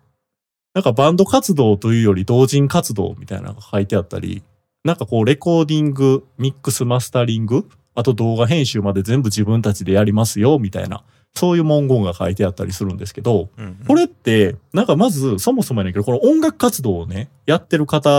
[0.73, 4.43] なんかバンド活動というより同人活動みたいなのが書いてあったり、
[4.83, 11.03] なんかこうレコーディング、ミックスマスタリング、あと動画編集まで全部自分たちでやりますよ、みたいな、
[11.33, 18.09] そういう文言が書いてあったりするんですけど、うんうんこれって、なんかまず、そもそもやねんけど、この音楽活動をね、やってる方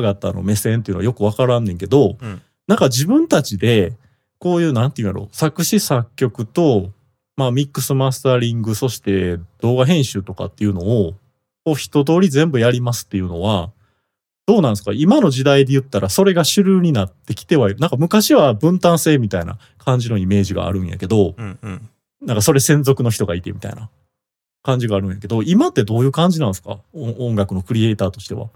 [0.00, 3.92] 々の目線っていうのはよくわからんねんけど、うんなんか自分たちで、
[4.38, 6.90] こういう、なんていうんやろ、作詞作曲と、
[7.36, 11.14] まあミックスマスタリング、そして動画編集とかっていうのを、
[11.64, 13.72] こう一通り全部やりますっていうのは、
[14.46, 14.92] どうなんですか？
[14.92, 17.80] 今の時代で言ったらそれが主流になってきてはいる。
[17.80, 21.88] なんか昔は分担制みたいな感じのイメージがあるんやけど、うんうん。
[22.22, 23.90] なんかそれ専属の人がいてみたいな
[24.62, 26.78] 感じがあるんやけど、今ってどういう感じなんですか？
[26.92, 28.48] お音楽のクリエイターとしては。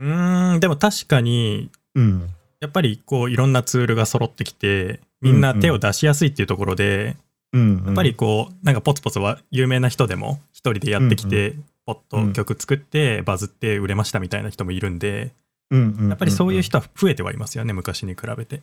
[0.00, 2.28] うーん、でも確かに、うん。
[2.60, 7.16] やっぱりこういろんなツールが揃ってきて、みんな手を出しやすいっていうところで、
[7.52, 15.32] うん、やっぱりこう、なんかポツポツは有名な人でも一人でやってきて、ポッと曲作ってバズって売れましたみたいな人もいるんで、
[15.70, 18.60] うん、うんうんやっぱりそういう人は増えてはいますよね、昔に比べて。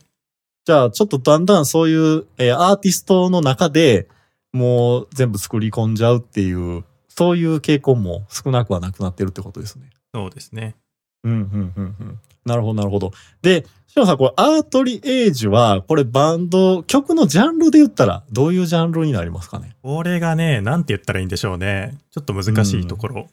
[0.64, 4.08] じゃあ、ちょっとだんだんそういう、えーアーティストの中で
[4.52, 9.90] もう全部作り込んじゃうっていう、そういう傾向も少なくはなくなってるってことですね。
[10.14, 10.74] そうですね。
[11.24, 12.18] うん、うん、うん、うん。
[12.44, 13.12] なるほど、なるほど。
[13.42, 19.76] で、しのさん、これ、アートリエージュは、これバンド、曲のジャンルで言ったら、どういうジャンルになりますかね？
[19.82, 21.98] これがね、なんて言ったらいいんでしょうね。
[22.10, 23.28] ちょっと難しいところ。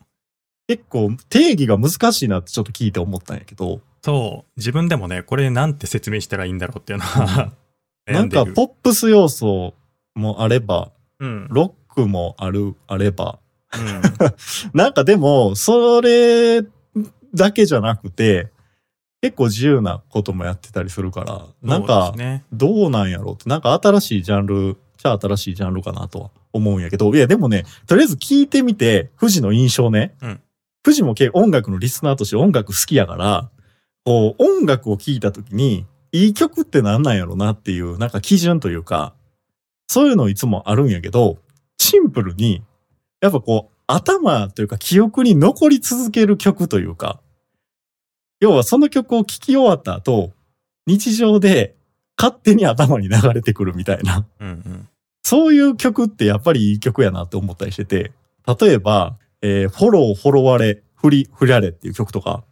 [0.68, 7.52] 結構、定義が難しいなってちょっと聞いて思ったんやけど、そう、自分でもね、これなんて説明したらいいんだろうっていうのは、
[8.08, 9.74] なんか、ポップス要素
[10.16, 13.40] もあれば、うん、ロックもある、あれば、
[13.76, 14.02] うん。
[14.74, 16.64] なんかでも、それ
[17.34, 18.52] だけじゃなくて、
[19.22, 22.14] 結構自由なこともやってたりするから、なんか。
[22.54, 30.16] どうなんやろうって、なんか新しいジャンル、じゃあ新しいジャンルかなとは思うんやけど、いやでもね、とりあえず聞いてみて、富士の印象ね。
[30.22, 30.40] うん
[30.88, 33.50] 富士も結構音楽のリスナーとして音楽好きやから、
[34.06, 39.14] こう、音楽を聴いた時に、いい曲ってなんなんやろなっていう、なんか基準というか、
[39.88, 41.38] そういうのいつもあるんやけど、
[41.78, 42.64] シンプルに、
[43.22, 47.22] やっぱこう、頭というか記憶に残り続ける曲というか、
[48.40, 50.34] 要はその曲を聴き終わった後、
[50.86, 51.76] 日常で
[52.18, 54.26] 勝手に頭に流れてくるみたいな。
[54.40, 54.90] うんうん。
[55.24, 58.12] そういう曲ってやっぱりいい曲やなって思ったりしてて、
[58.60, 62.44] 例えば、えーフォロー、フォロワレ、振り、振られっていう曲とか、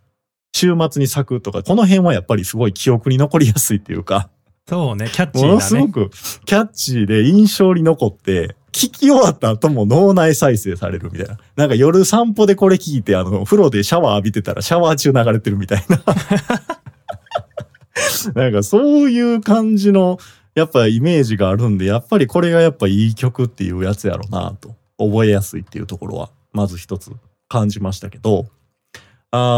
[0.53, 4.29] 週末に咲くとか、この辺はやっぱりすごい記憶に残りやすいっていうか、
[4.67, 5.53] そうね、キャッチもーなね。
[5.55, 6.09] のすごく
[6.45, 11.37] キャッチーで印象に残って、聞き終わった後も脳内再生されるみたいな。
[11.55, 16.01] なんか夜散歩でこれ聞いて、あの、風呂でシャワー浴びてたらシャワー中流れてるみたいな。
[18.35, 20.17] なんかそういう感じの、
[20.55, 27.11] やっぱイメージがあるんで、やっぱりこれがやっぱいい曲っていうやつやろなと、覚えやすいっていうところは、まず一つ
[27.47, 28.47] 感じましたけど、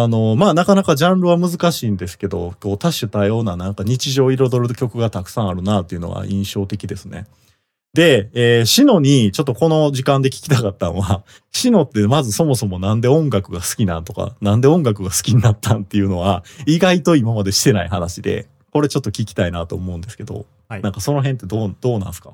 [0.04, 7.26] あの、まあなかなかジャンルは難しいんですけど、こう多種多様ななんか日常を彩る曲がたくさんあるなっていうのが印象的ですね。
[7.94, 22.32] で、えー、シノにちょっとこの時間で聞きたかったのは、 シノってまずそもそもなんで音楽が好きなんとか、なんで音楽が好きになったんっていうのは、意外と今までしてない話で、これちょっと聞きたいなと思うんですけど、はいなんかその辺ってどう、どうなんですか？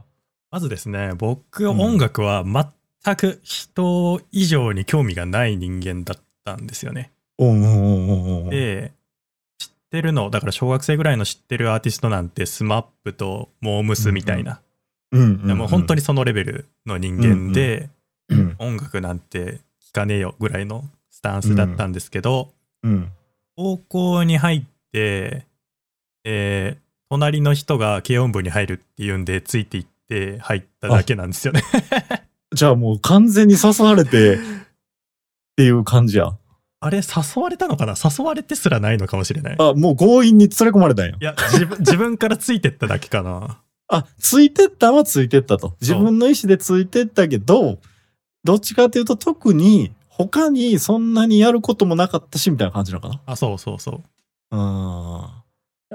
[0.52, 7.13] まずですね、僕、音楽は全く人以上に興味がない人間だったんですよね。
[7.40, 8.50] うんうんうんうんうん。
[8.50, 8.92] で、
[9.58, 14.62] 知ってるの、だから小学生ぐらいの知ってるアーティストなんて、スマップとモームスみたいな、
[15.12, 17.90] うんうんうん、もう本当にそのレベルの人間で、
[18.30, 22.52] うん、音楽なんて聞かねえよぐらいのスタンスだったんですけど、
[22.84, 23.12] うん。
[23.56, 25.46] 高校に入って、
[26.24, 31.62] えー隣の人が軽音部に入るっていうんで、ついていって入っただけなんですよね。
[32.56, 34.40] じゃあもう完全に誘われてっ
[35.56, 36.36] ていう感じや。
[36.86, 37.94] あれ、誘われたのかな？
[37.96, 39.54] 誘われてすらないのかもしれない。
[39.54, 41.16] いあ、もう強引に連れ込まれたんや。
[41.22, 43.60] や、自分、 自分からついてっただけかな。
[43.88, 45.76] あ、ついてったはついてったと。
[45.80, 47.80] 自分の意思でついてったけど、
[48.44, 54.02] どっちかというと特に他にそんなにやることもなかったし、みたいな感じなのかあ、そうそうそ
[54.52, 54.56] う。
[54.56, 55.44] な。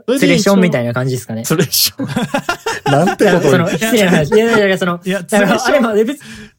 [0.07, 0.19] うん。
[0.19, 1.43] ツレションみたいいな感じですかね。
[1.45, 2.07] ツレッション。
[2.91, 3.73] なんてことその、に。
[3.73, 4.35] 失礼な話。
[4.35, 6.19] いやいやいや、その、いや、だから、あれもも、別に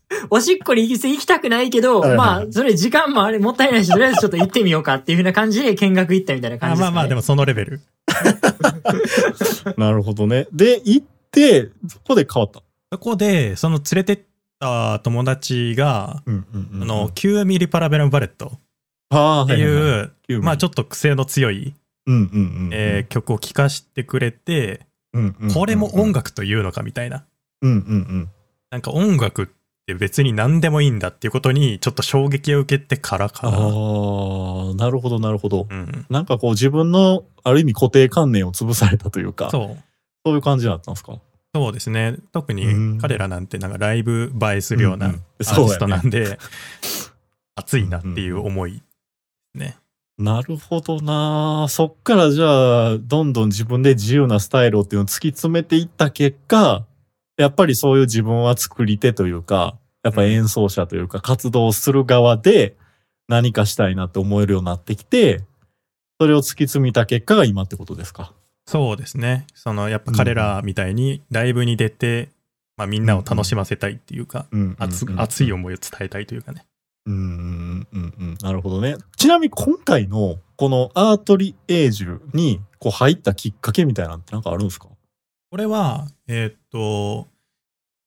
[0.29, 6.87] おしっこに行き行きたくないけど、はいはいまあ、それ時間もあれもったいないし、とりあえずちょっと行ってみようかっていうふうな感じで見学行ったみたいな感じですか、ね。
[6.87, 7.81] あまあまあ、でもそのレベル。
[9.77, 10.47] なるほどね。
[10.51, 12.61] で、行って、そこで変わった。
[12.91, 14.19] そこで、その連れてっ
[14.59, 16.83] た友達が、うんうんうん。
[16.83, 18.53] あの、9ミリパラベラムバレット
[19.13, 21.75] っていう、うまあちょっと癖の強い、
[22.07, 22.69] うんうんうん。
[22.71, 27.25] えー曲を聴かしてくれて、うんうんうんこれも音楽というのかみたいな。
[27.61, 28.29] うんうんうん。
[28.71, 29.58] なんか音楽って
[29.95, 33.57] 別に何でもいいんだっていうことにちょっと衝撃を受けてからかあな。
[33.57, 33.61] あ、
[34.75, 35.67] なるほどなるほど。
[35.69, 36.05] うん。
[36.09, 39.83] なんかこう自分のある意味固定観念を潰されたというか、そう
[40.25, 40.35] そう。
[40.35, 41.19] いう感じだったんですか？
[41.55, 42.15] そうですね。
[42.31, 46.37] 特うんに彼らなんてなんかライブ映えするようなうんうんアーティストなんで、
[47.55, 48.81] 熱いなっていう思い
[49.55, 49.77] ね。
[50.17, 56.85] なるほどなそっからじゃあ、どんどん自分で自由なスタイルっていうのを突き詰めていった結果、
[57.37, 62.77] やっぱりそういう自分は作り手というか、やっぱ演奏者というか活動する側で
[63.27, 65.43] 何かしたいなって思えるようになってきて、
[66.19, 68.33] それを突き詰めた結果が今ってことですか？
[68.65, 69.47] そうですね。
[69.53, 72.29] そのやっぱ彼らみたいにライブに出て、
[72.77, 74.77] まあみんなを楽しませたいっていうか、うん。
[74.79, 76.65] 熱い思いを伝えたいというかね。
[77.05, 77.15] うん。
[77.15, 77.87] うん。
[77.91, 78.13] うん。
[78.19, 78.37] うん。
[78.41, 78.95] なるほどね。
[79.17, 84.87] ちなみに今回のこのアートリエージュにこう入ったきっかけみたいなのってなんかあるんですか？
[85.51, 87.27] これは、えーっと、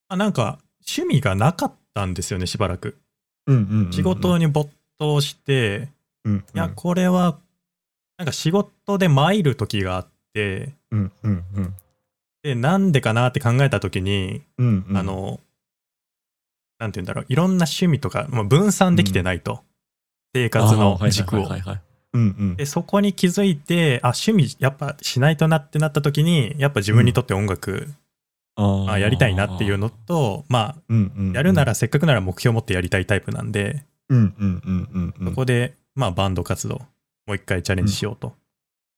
[0.08, 2.96] あなんか趣味がなかったんですよね、しばらく。
[3.46, 3.92] うんうんうんうん。
[3.92, 5.88] 仕事に没頭して、
[6.24, 6.38] うんうん。
[6.38, 7.38] いや、これは、
[8.18, 11.74] なんか仕事で参る時があって、うんうんうん。
[12.42, 14.96] で、なんでかなって考えた時に、うんうん。
[14.96, 15.40] あの、
[16.78, 19.62] なんて言うんだろう、いろんな趣味とか、まあ、分散できてないと。
[20.34, 21.48] 生活の軸を。
[22.56, 27.88] で、そこに気づいて、あ、趣味やっぱしないとなってなった時に、やっぱ自分にとって音楽、
[28.54, 31.32] ああやりたいなっていうのと、まあ、うんうんうん。
[31.32, 35.28] やるならせっかくなら目標を持ってやりたいタイプなんで、うんうんうんうんうん。
[35.30, 36.76] そこで、まあバンド活動、
[37.26, 38.34] もう一回チャレンジしようと。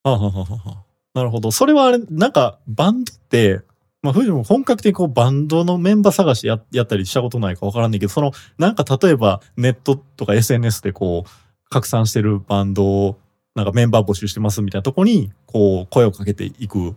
[0.02, 0.76] はあはあはあは。
[0.78, 0.84] あ
[1.14, 1.50] なるほど。
[1.52, 3.60] それはあれなんかバンドって
[4.04, 11.30] まあ、藤も本格的にこうバンドのメンバー探しややったりしたことないかわからんねんけど、その、なんか例えばネットとか SNS でこう、
[11.70, 13.18] 拡散してるバンドを、
[13.54, 16.94] なんかメンバー募集してますみたいなとこに、こう、声をかけていく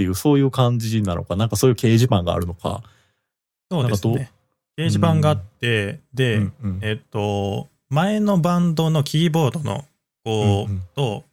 [0.00, 2.82] っていう、そういう感じなのか、なんかそういう掲示板があるのか。
[3.70, 4.32] そうですね。
[4.78, 9.84] 掲示板があって、で、うんうんえっと、前のバンドのキーボードの
[10.24, 11.24] 子うんうんと、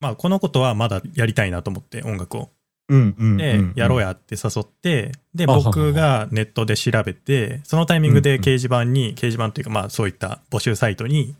[0.00, 2.50] まあ、このことはまだやりたいなと思って、音楽を。
[2.88, 4.06] うんうんで、やろうや。
[4.06, 11.34] やって誘って、で、僕がネットで調べて、そのタイミングでうんうん掲示板に、掲示板というか、まあ、そういった募集サイトに、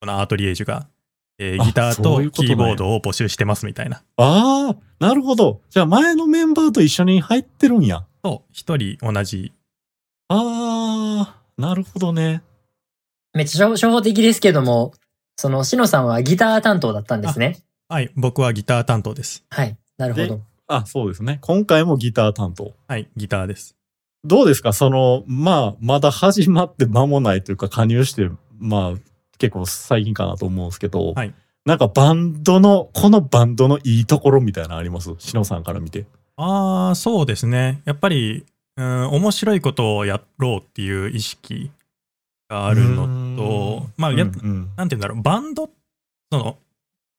[0.00, 0.88] このアートリエージュが、
[1.44, 4.02] えーあギターとキーボードを募集してますみたいな。
[4.16, 5.60] ああ、なるほど。
[5.70, 8.04] じゃあ前のメンバーと一緒に入ってるんや。
[8.22, 9.52] と、一人同じ。
[10.28, 12.42] ああ、なるほどね。
[13.34, 14.92] めっちゃ初歩的ですけども、
[15.36, 17.58] その、しのさんはギター担当だったんですね。
[17.88, 19.44] はい、僕はギター担当です。
[19.50, 19.76] はい。
[19.98, 20.40] なるほでど。
[20.68, 21.38] あ、そうですね。
[21.40, 22.72] 今回もギター担当。
[22.86, 23.74] はい、ギターです。
[24.24, 24.72] どうですか？
[24.72, 28.98] その、まあ、まだ始まって間もないというか、加入して、まあ、
[29.42, 31.34] 結構最近かなと思うんですけど、はい
[31.64, 35.14] なんかバンドの、このバンドのいいところみたいなのあります？
[35.18, 36.06] しのさんから見て。
[36.34, 37.82] ああ、そうですね。
[37.84, 38.44] やっぱり、
[38.76, 41.70] うん、面白いことをやろうっていう意識
[42.48, 45.70] があるのと、まあ、やっうんうんなんて言うんだろう、バンド、
[46.32, 46.56] その、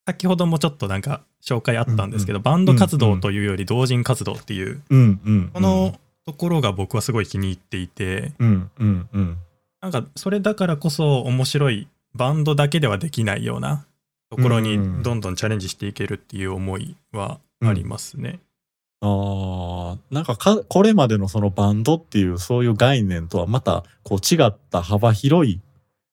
[0.06, 5.50] 先ほどもちょっとなんか紹介あったんですけど、バンド活動というより同人活動っていう、うんうん。
[5.54, 5.94] この
[6.26, 9.38] ところが僕はすごい気に入っていて、うんうんうん。
[9.80, 13.86] なんかそれだからこそ面白い、バンドだけではできないような
[14.30, 18.40] ところにうんどんどんチャレンジしていけるっていう思いはありますね。
[19.00, 25.60] ああ、なんかか、これまでのそのバンドっていうそういう概念とはまたこう違った幅広い、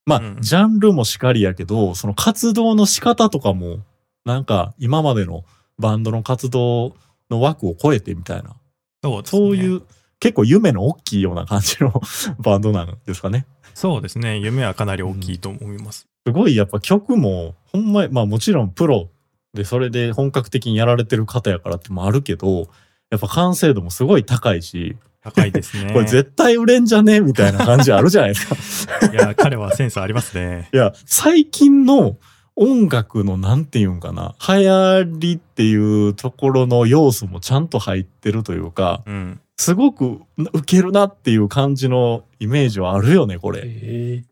[0.04, 3.78] まあ、うんジャンルもしかりやけど、その活動の仕方とかも、
[4.24, 5.44] なんか今までの
[5.78, 6.94] バンドの活動
[7.30, 8.54] の枠を超えてみたいな、
[9.02, 9.22] そうね。
[9.24, 9.82] そういう
[10.20, 12.00] 結構夢の大きいような感じの
[12.38, 13.46] バンドなんですかね。
[13.74, 14.38] そうですね。
[14.38, 16.06] 夢はかなり大きいと思います。
[16.26, 19.10] すごいやっぱ曲も、ほんま、まあもちろんプロ
[19.54, 22.68] でそれで本格的にやられてる方やからってもあるけど、
[23.10, 25.92] やっぱ完成度もすごい高いし、高いですね。
[25.94, 29.12] これ絶対売れんじゃねみたいな感じあるじゃないですか。
[29.12, 30.68] いや、彼はセンスありますね。
[30.74, 32.16] いや、最近の
[32.56, 39.40] 音楽のなんていうんかな、流行りっていうところの要素もちゃんと入ってるというか、うん。
[39.62, 40.20] すごく
[40.52, 43.62] ウケるなっていう感じのイメージはあるよね、これ。
[43.64, 44.24] へ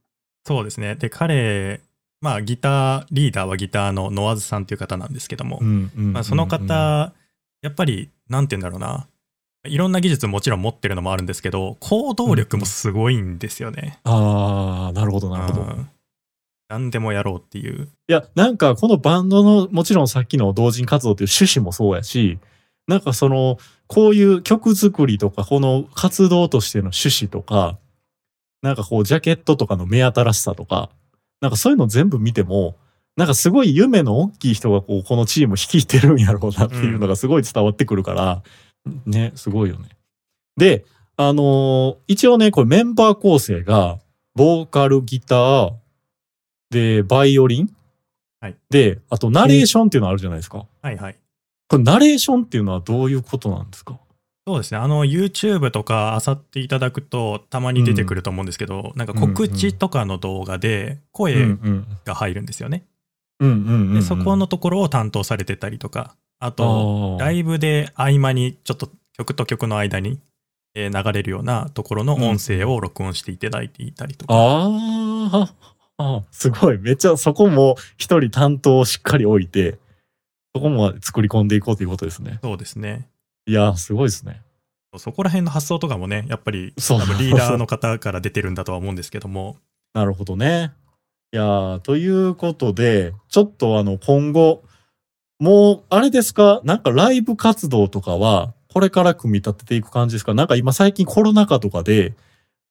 [0.44, 0.96] そうですね。
[0.96, 1.80] で、彼、
[2.20, 5.60] まあギター、リーダーはギターのノワズさんという方なんですけども、
[6.24, 7.12] その方、
[7.62, 9.06] やっぱり、なんて言うんだろうな。
[9.64, 14.00] いろんな技術もちろん持ってるのもあるんですけど、行動力もすごいんですよね。
[14.04, 15.62] ああ、なるほど、なるほど。
[15.62, 15.88] うん
[16.70, 17.88] 何でもやろうっていう。
[18.06, 22.38] いや、なんかこのバンドのもちろんさっきの同人活動っていう趣旨もそうやし、
[22.86, 23.58] なんかその、
[23.92, 27.76] こういう曲作りとか、この活動としての趣旨とか、
[28.62, 30.90] なんかこうジャケットとかの目新しさとか、
[31.40, 32.76] なんかそういうの全部見ても、
[33.16, 38.42] なんかすごい夢の大きい人がこう、このチーム率いてるんやろうなっていうのがすごい伝わってくるから、
[39.06, 39.88] ね、すごいよね。
[40.56, 40.84] で、
[41.16, 43.98] あのー一応ね、これメンバー構成が、
[44.36, 45.72] ボーカル、ギター、
[46.70, 47.74] で、バイオリン
[48.40, 50.64] はいで、あとナレーションっていうのあるじゃないですか。
[50.80, 51.19] はいはい。
[51.70, 53.98] これナレーションっていうのはどういうことなんですか？
[54.46, 54.78] そうですね。
[54.78, 61.86] あの、YouTube とか漁っていただくと、たまに出てくると思うんですけど、なんか告知とかの動画でうん声うん。
[62.04, 62.84] が入るんですよね。
[63.38, 63.94] うんうんうんうん。
[63.94, 70.18] で、そこのところを担当されてたりとか、あと、ライブで合間にちょっと曲と曲の間に
[70.74, 74.34] えー流れるようなところの音声を録音していただいていたりとか。
[74.34, 75.52] あ
[75.98, 76.78] あ、すごい。
[76.78, 79.78] めっちゃそこも一人担当をしっかり置いて、
[80.54, 82.40] そこも作り込んでいこうということですね。
[82.42, 83.08] そうですね。
[83.46, 84.42] いやー、すごいですね。
[84.96, 89.56] そこら辺の発想とかもね、やっぱりそう多分リーダーの方から出てるんだとは思うんですけども、
[89.94, 90.72] なるほどね。
[91.32, 94.64] いやーということで、ちょっとあの、今後、
[95.38, 96.60] もう、あれですか？
[96.64, 100.34] なんかライブ活動とかは、これから組み立てていく感じですか？
[100.34, 102.14] なんか今最近コロナ禍とかで、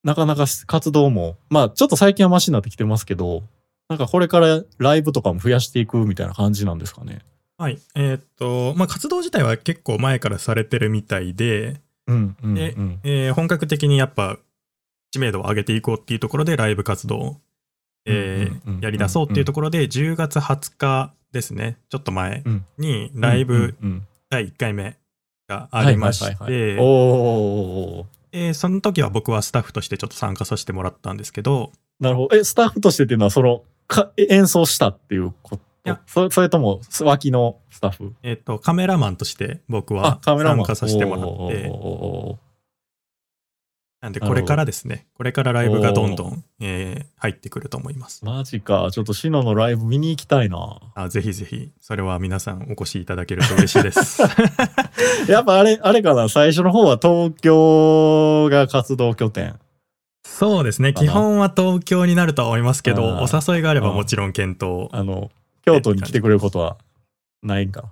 [0.03, 3.43] なかなか活動も、まあちょっと最近はマシになってきてますけど、
[3.87, 7.19] なんかこれからライブとかも増やしていくみたいな感じなんですかね？
[7.59, 7.77] はい。
[7.95, 12.99] えーっと、まあ、活動自体は結構前からされてるみたいで、うん、うん、でうん。
[13.03, 14.39] えー本格的にやっぱ
[15.11, 17.37] 知名度を上げていこうっていうところでライブ活動を、
[18.05, 21.77] えーやり出そうっていうところで10月20日ですね。
[21.89, 22.65] ちょっと前うん。
[22.77, 23.75] にライブ
[24.29, 24.97] 第1回目
[25.47, 26.75] がありまして
[28.53, 32.37] その時は僕はスタッフとしてちょっと参加させてもらったんですけどなるほど。
[32.37, 36.01] え、スタッフとしてっていうのは、その、か演奏したっていうこいや。
[36.07, 38.13] そそれとも脇のスタッフ？
[38.23, 40.65] えっ、と、カメラマンとして僕あはカメラマン。
[40.65, 42.39] 参加させてもらって、
[44.01, 48.23] なんでこれからですね、これからライブがどんどん、えー入ってくると思います。
[48.23, 48.91] マジか。
[48.93, 50.79] ちょっとシノのライブ見に行きたいな。
[50.95, 54.21] あぜひぜひ、それは皆さんお越しいただけると嬉しいです。
[55.29, 56.29] やっぱあれあれかな？
[56.29, 59.59] 最初の方は東京が活動拠点。
[60.23, 64.87] そうですね、基本は東京になるとは思いますけど、お誘いがあればもちろん検討。
[64.93, 65.29] あの
[65.65, 66.77] 京都に来てくれることは
[67.43, 67.85] ないんか？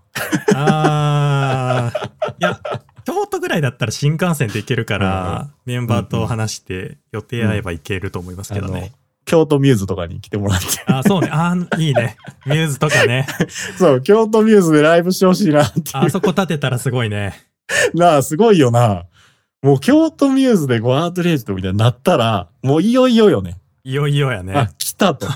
[0.56, 2.60] あーいや、
[3.06, 8.92] 京都ぐらいだったら新幹線で行けるから、メンバーと話して予定合えば行けると思いますけどあのね。
[9.26, 11.28] 京都ミューズとかに来てもらってあそうね。
[11.32, 12.16] あーいいね。
[12.46, 13.28] ミューズとかね。
[13.78, 17.34] そう京都ミューズでライブしてほしいなってあそこ立てたらすごいね。
[17.94, 19.04] なあ、すごいよな。
[19.62, 23.58] もう京都ミューズでゴアートレージとみたいになったら、もういよいよよね。
[23.84, 25.28] いよいよやねたと。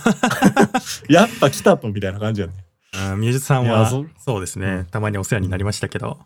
[1.09, 2.53] やっぱ来たとみたいな感じやね。
[3.13, 6.19] うんミューズさんはそそうですね、うんたまにお世話になりましたけど、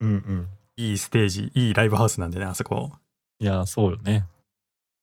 [0.00, 0.48] うんうん。
[0.76, 2.92] いいステージ、いいライブハウスなんでね、あそこ。
[3.40, 4.26] いや、そうよね。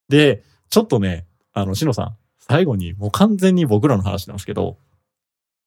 [0.09, 4.77] で、ちょっとね、あの、しのさん、最後にもう完全に僕らの話なんですけど、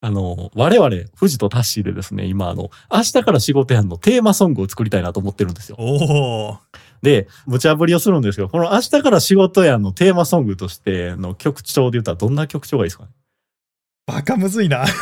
[0.01, 5.77] あの、我々、富士とタッシーでですね、今、あの、明日から仕事やんのテーマソングを作りたいなと思ってるんですよ。
[5.79, 6.59] おお
[7.05, 13.11] で、無茶ぶりをするんですけど、この明日から仕事やんのテーマソングとしての曲調で言ったらどんな曲調がいいですかね？
[14.07, 14.85] バカむずいな。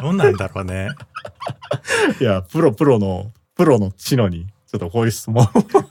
[0.00, 0.90] どんなんだろうね。
[2.20, 5.46] いや、プロ、プロの、プロの知能に、ちょっとこういう質問。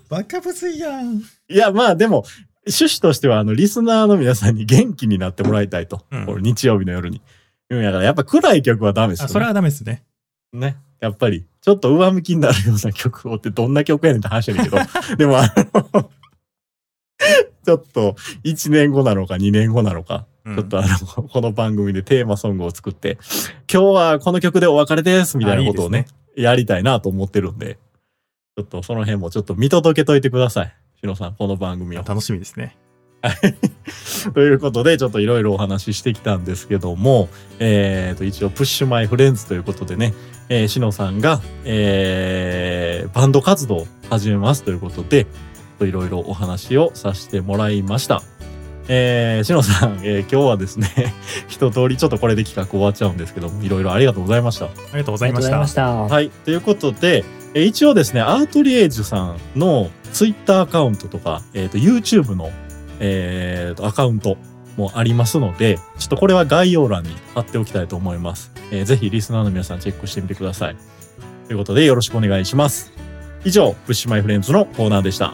[0.09, 1.17] バカむずいやん。
[1.17, 2.23] いや、まあでも、
[2.65, 6.05] 趣旨としては、あの、リスナーの皆さんに元気になってもらいたいと。
[6.11, 7.21] うん日曜日の夜に。
[7.69, 9.29] うん、やから、やっぱ暗い曲はダメですよ、ね。
[9.31, 10.03] あそれはダメですね。
[10.53, 10.77] ね。
[10.99, 14.77] やっぱり、ちょっと上向きになるような 曲をってどんな曲やねんって話やねんけど、
[15.17, 16.09] でもあの、
[17.65, 23.17] ちょっと1年後なのか2年後なのか、うんちょっとあの、この番組でテーマソングを作って、
[23.71, 27.77] 今日はこの曲でお別れですみたいなことをね、あいいですやりたいなと思ってるんで、
[28.55, 30.73] ちょっとその辺もちょっと見届けといてください。
[31.01, 32.03] しのさん、この番組を。
[32.03, 32.77] 楽しみですね。
[34.33, 40.13] ということで、ちょっといろいろお話ししてきたんですけども、えー、と、一応、プッシュマイフレンズということでね、
[40.49, 45.27] えー、しのさんが、えー、バンド活動を始めますということで、
[45.81, 48.23] いろいろお話をさせてもらいました。
[48.89, 51.13] えー、しのさん、えー今日はですね、
[51.49, 54.65] 一通りちょっとこれで企画終わっちゃうんですけども、いろいろありがとうございました。
[54.65, 55.67] ありがとうごあざいましたりがとうございま。
[55.67, 56.15] した。
[56.15, 56.29] はい。
[56.45, 62.49] ということで、えー一応ですね、アートリエージュさんのツイッターアカウントとか、えっ、と、YouTube の、
[62.99, 64.37] えーと、アカウント
[64.77, 68.51] もありますので、ちょっとこれは概要欄に貼っておきたいと思います。
[68.71, 70.75] えーぜひリスナーの皆さんチェックしてみてください。
[71.47, 72.91] ということで、よろしくお願いします。
[73.43, 75.33] 以上、プッシュマイフレンズのコーナーでした。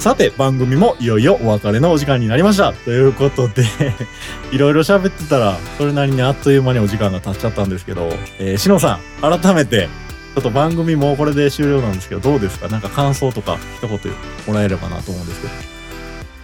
[0.00, 2.72] さて、番組もいよいよお別れのお時間になりました。
[2.72, 3.64] ということで、
[4.50, 9.88] いろいろ喋ってたら、それなりにあっという間にお時間が経っちゃったんですけど、えー、しのさん、改めて、
[10.34, 12.68] ちょっと番組もこれで終了なんですけど、どうですか？
[12.68, 13.98] なんか感想とか一言
[14.46, 15.50] もらえればなと思うんですけい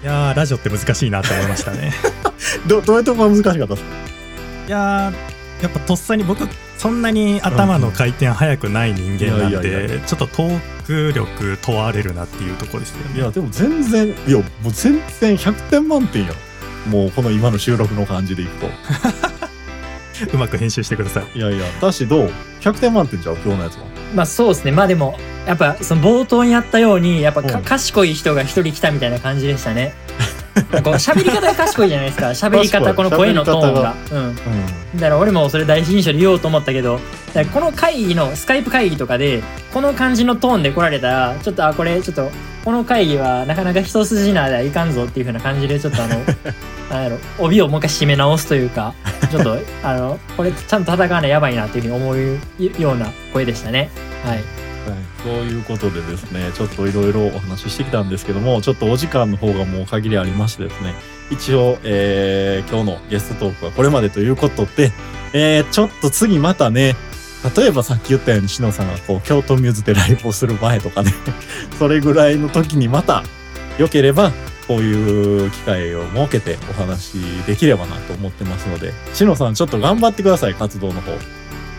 [0.06, 1.94] やー、ラジオって難しいなと思いましたね。
[2.66, 2.80] ど。
[2.82, 3.88] ど、どういうところが難しかったですか？
[4.68, 6.46] いやー、やっぱとっさに僕、
[6.76, 13.20] そんなに頭の回転早くない人間なんで、ちょっとトーク力問われるなっていうところですよね。
[13.20, 16.34] いや、でも全然、いや、もう全然100点満点やろ。
[16.90, 18.70] もうこの今の収録の感じでいくと。
[20.32, 21.38] うまく編集してください。
[21.38, 22.30] いやいや、だしどう
[22.60, 23.84] ?100 点満点じゃん、今日のやつは。
[24.14, 24.72] まあそうですね。
[24.72, 29.94] まあでも、やっぱその冒頭にやったように、やっぱかうん賢い人が一人来たみたいな感じでしたね。
[30.82, 32.28] こう喋り方が賢いじゃないですか。
[32.28, 33.94] 喋り方、この声のトーンが。
[34.10, 34.18] うん。
[34.28, 34.34] うん。
[34.96, 36.98] だから俺もそれ第一印象で言おうと思ったけど、
[37.52, 39.42] この会議の、スカイプ会議とかで、
[39.72, 42.30] この感じのトーンで来られたら、ちょっと、あ、これ、ちょっと、
[42.64, 46.16] この会議はなかなか一筋縄ではいかんぞっていう風な感じで、ちょっとあの、
[46.90, 48.94] なんやろ、帯をもう一回締め直すというか、
[49.30, 53.90] ちょっと、あの、これちゃんと戦わないやばいなっていう風に思うような声でしたね。
[54.24, 54.65] はい。
[54.90, 60.94] はい、そういうことでですね、ちょっといろいろお話ししてきたんですけども、ちょっとお時間の方がもう限りありましてですね、
[61.30, 64.92] 一応、えー今日のゲストトークはこれまでということで、
[65.32, 66.94] えーちょっと次またね、
[67.56, 71.12] 例えばさっき言ったように、しのさんがこう、京都ミューズでライブをする前とかね、
[71.78, 73.22] それぐらいの時にまた、
[73.78, 74.32] 良ければ、
[74.66, 81.12] こういう機会を設けてお話できればなと思ってますので、しのさんちょっと頑張ってください、活動の方。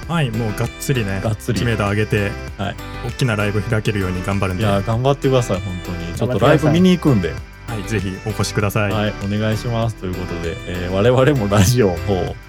[0.07, 1.59] はいもうがっつりねがっつり。
[1.59, 2.75] 知名度上げて、はい。
[3.07, 6.13] 大きなライブ開けるように頑張るんいで、はや頑張ってください本当に。
[6.13, 7.33] ちょっとライブ見に行くんで。
[7.77, 8.91] い、ぜひお越しください。
[8.91, 9.95] はい、お願いします。
[9.95, 11.95] ということで、えー我々もラジオを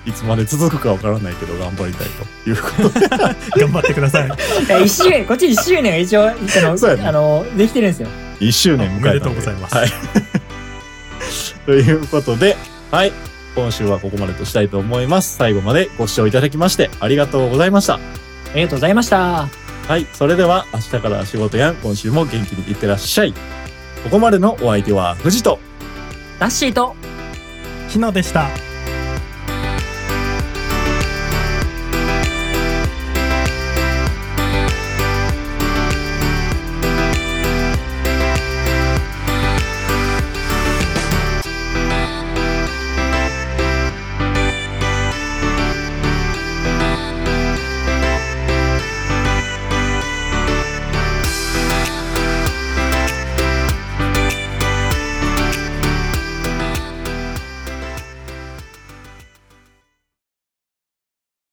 [0.06, 2.06] いつまで続くかわからないけど頑張りたい
[2.44, 3.08] ということで。
[3.60, 4.26] 頑張ってください。
[4.26, 4.30] い
[4.68, 7.06] や一周年こっち1周年が一応あのそうやね。
[7.06, 8.08] あのできてるんですよ。
[8.40, 9.76] 1周年迎えたんおめでとうございます。
[9.76, 9.90] はい、
[11.66, 12.56] ということで
[12.90, 13.12] はい
[13.58, 15.36] 今週はここまでとしたいと思います。
[15.36, 17.94] 最後までご視聴いただきましてありがとうございました。
[17.94, 17.98] あ
[18.54, 19.48] りがとうございました。
[19.88, 21.74] はいそれでは明日から仕事やん。
[21.74, 23.34] 今週も元気にいってらっしゃい。
[24.04, 25.58] ここまでのお相手は藤と
[26.38, 26.94] ラッシーと。
[27.88, 28.48] 日野でした。